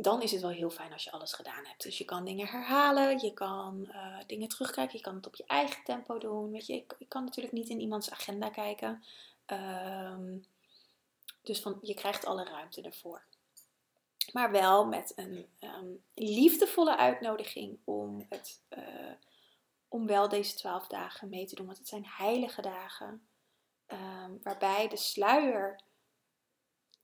dan 0.02 0.22
is 0.22 0.32
het 0.32 0.42
wel 0.42 0.50
heel 0.50 0.70
fijn 0.70 0.94
als 0.94 1.04
je 1.04 1.12
alles 1.12 1.34
gedaan 1.34 1.66
hebt. 1.66 1.84
Dus 1.84 1.98
je 1.98 2.06
kan 2.06 2.26
dingen 2.26 2.48
herhalen, 2.48 3.20
je 3.20 3.34
kan 3.34 3.88
uh, 3.92 4.18
dingen 4.28 4.48
terugkijken, 4.48 4.98
je 4.98 5.04
kan 5.04 5.16
het 5.16 5.28
op 5.28 5.36
je 5.36 5.46
eigen 5.48 5.84
tempo 5.84 6.18
doen. 6.18 6.52
Weet 6.52 6.66
je, 6.68 6.74
ik, 6.74 6.96
ik 6.98 7.10
kan 7.10 7.24
natuurlijk 7.24 7.54
niet 7.54 7.70
in 7.70 7.80
iemands 7.80 8.12
agenda 8.12 8.50
kijken. 8.50 9.04
Um, 9.48 10.46
dus 11.42 11.62
van, 11.62 11.78
je 11.82 11.94
krijgt 11.94 12.26
alle 12.26 12.44
ruimte 12.44 12.82
ervoor. 12.82 13.24
Maar 14.34 14.52
wel 14.52 14.86
met 14.86 15.14
een 15.16 15.46
um, 15.60 16.04
liefdevolle 16.14 16.98
uitnodiging 16.98 17.80
om, 17.84 18.26
het, 18.30 18.62
uh, 18.70 19.12
om 19.88 20.08
wel 20.08 20.30
deze 20.30 20.56
twaalf 20.56 20.88
dagen 20.88 21.30
mee 21.30 21.46
te 21.46 21.56
doen. 21.56 21.66
Want 21.66 21.78
het 21.78 21.88
zijn 21.88 22.06
heilige 22.08 22.62
dagen. 22.62 23.28
Um, 23.88 24.40
waarbij 24.44 24.88
de 24.88 24.98
sluier 24.98 25.80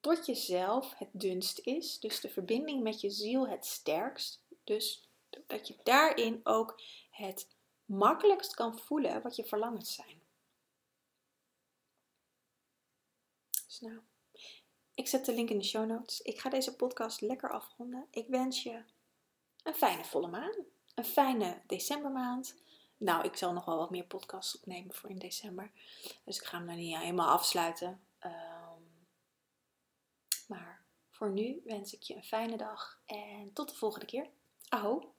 tot 0.03 0.25
jezelf 0.25 0.93
het 0.97 1.09
dunst 1.11 1.59
is. 1.59 1.99
Dus 1.99 2.19
de 2.19 2.29
verbinding 2.29 2.83
met 2.83 3.01
je 3.01 3.09
ziel 3.09 3.47
het 3.47 3.65
sterkst. 3.65 4.41
Dus 4.63 5.07
dat 5.47 5.67
je 5.67 5.75
daarin 5.83 6.39
ook 6.43 6.81
het 7.09 7.47
makkelijkst 7.85 8.53
kan 8.53 8.79
voelen 8.79 9.21
wat 9.21 9.35
je 9.35 9.45
verlangens 9.45 9.93
zijn. 9.93 10.21
Dus 13.65 13.79
nou, 13.79 13.99
ik 14.93 15.07
zet 15.07 15.25
de 15.25 15.33
link 15.33 15.49
in 15.49 15.57
de 15.57 15.63
show 15.65 15.85
notes. 15.85 16.21
Ik 16.21 16.39
ga 16.39 16.49
deze 16.49 16.75
podcast 16.75 17.21
lekker 17.21 17.51
afronden. 17.51 18.07
Ik 18.11 18.27
wens 18.27 18.63
je 18.63 18.83
een 19.63 19.75
fijne 19.75 20.05
volle 20.05 20.27
maan. 20.27 20.55
Een 20.95 21.05
fijne 21.05 21.61
decembermaand. 21.67 22.55
Nou, 22.97 23.25
ik 23.25 23.35
zal 23.35 23.53
nog 23.53 23.65
wel 23.65 23.77
wat 23.77 23.89
meer 23.89 24.05
podcasts 24.05 24.55
opnemen 24.55 24.95
voor 24.95 25.09
in 25.09 25.19
december. 25.19 25.71
Dus 26.23 26.37
ik 26.37 26.43
ga 26.43 26.57
hem 26.57 26.67
dan 26.67 26.75
niet 26.75 26.97
helemaal 26.97 27.29
afsluiten. 27.29 28.01
Maar 28.19 28.52
voor 31.23 31.31
nu 31.31 31.61
wens 31.65 31.93
ik 31.93 32.01
je 32.01 32.15
een 32.15 32.23
fijne 32.23 32.57
dag 32.57 33.01
en 33.05 33.53
tot 33.53 33.69
de 33.69 33.75
volgende 33.75 34.05
keer. 34.05 34.29
Aho! 34.69 35.15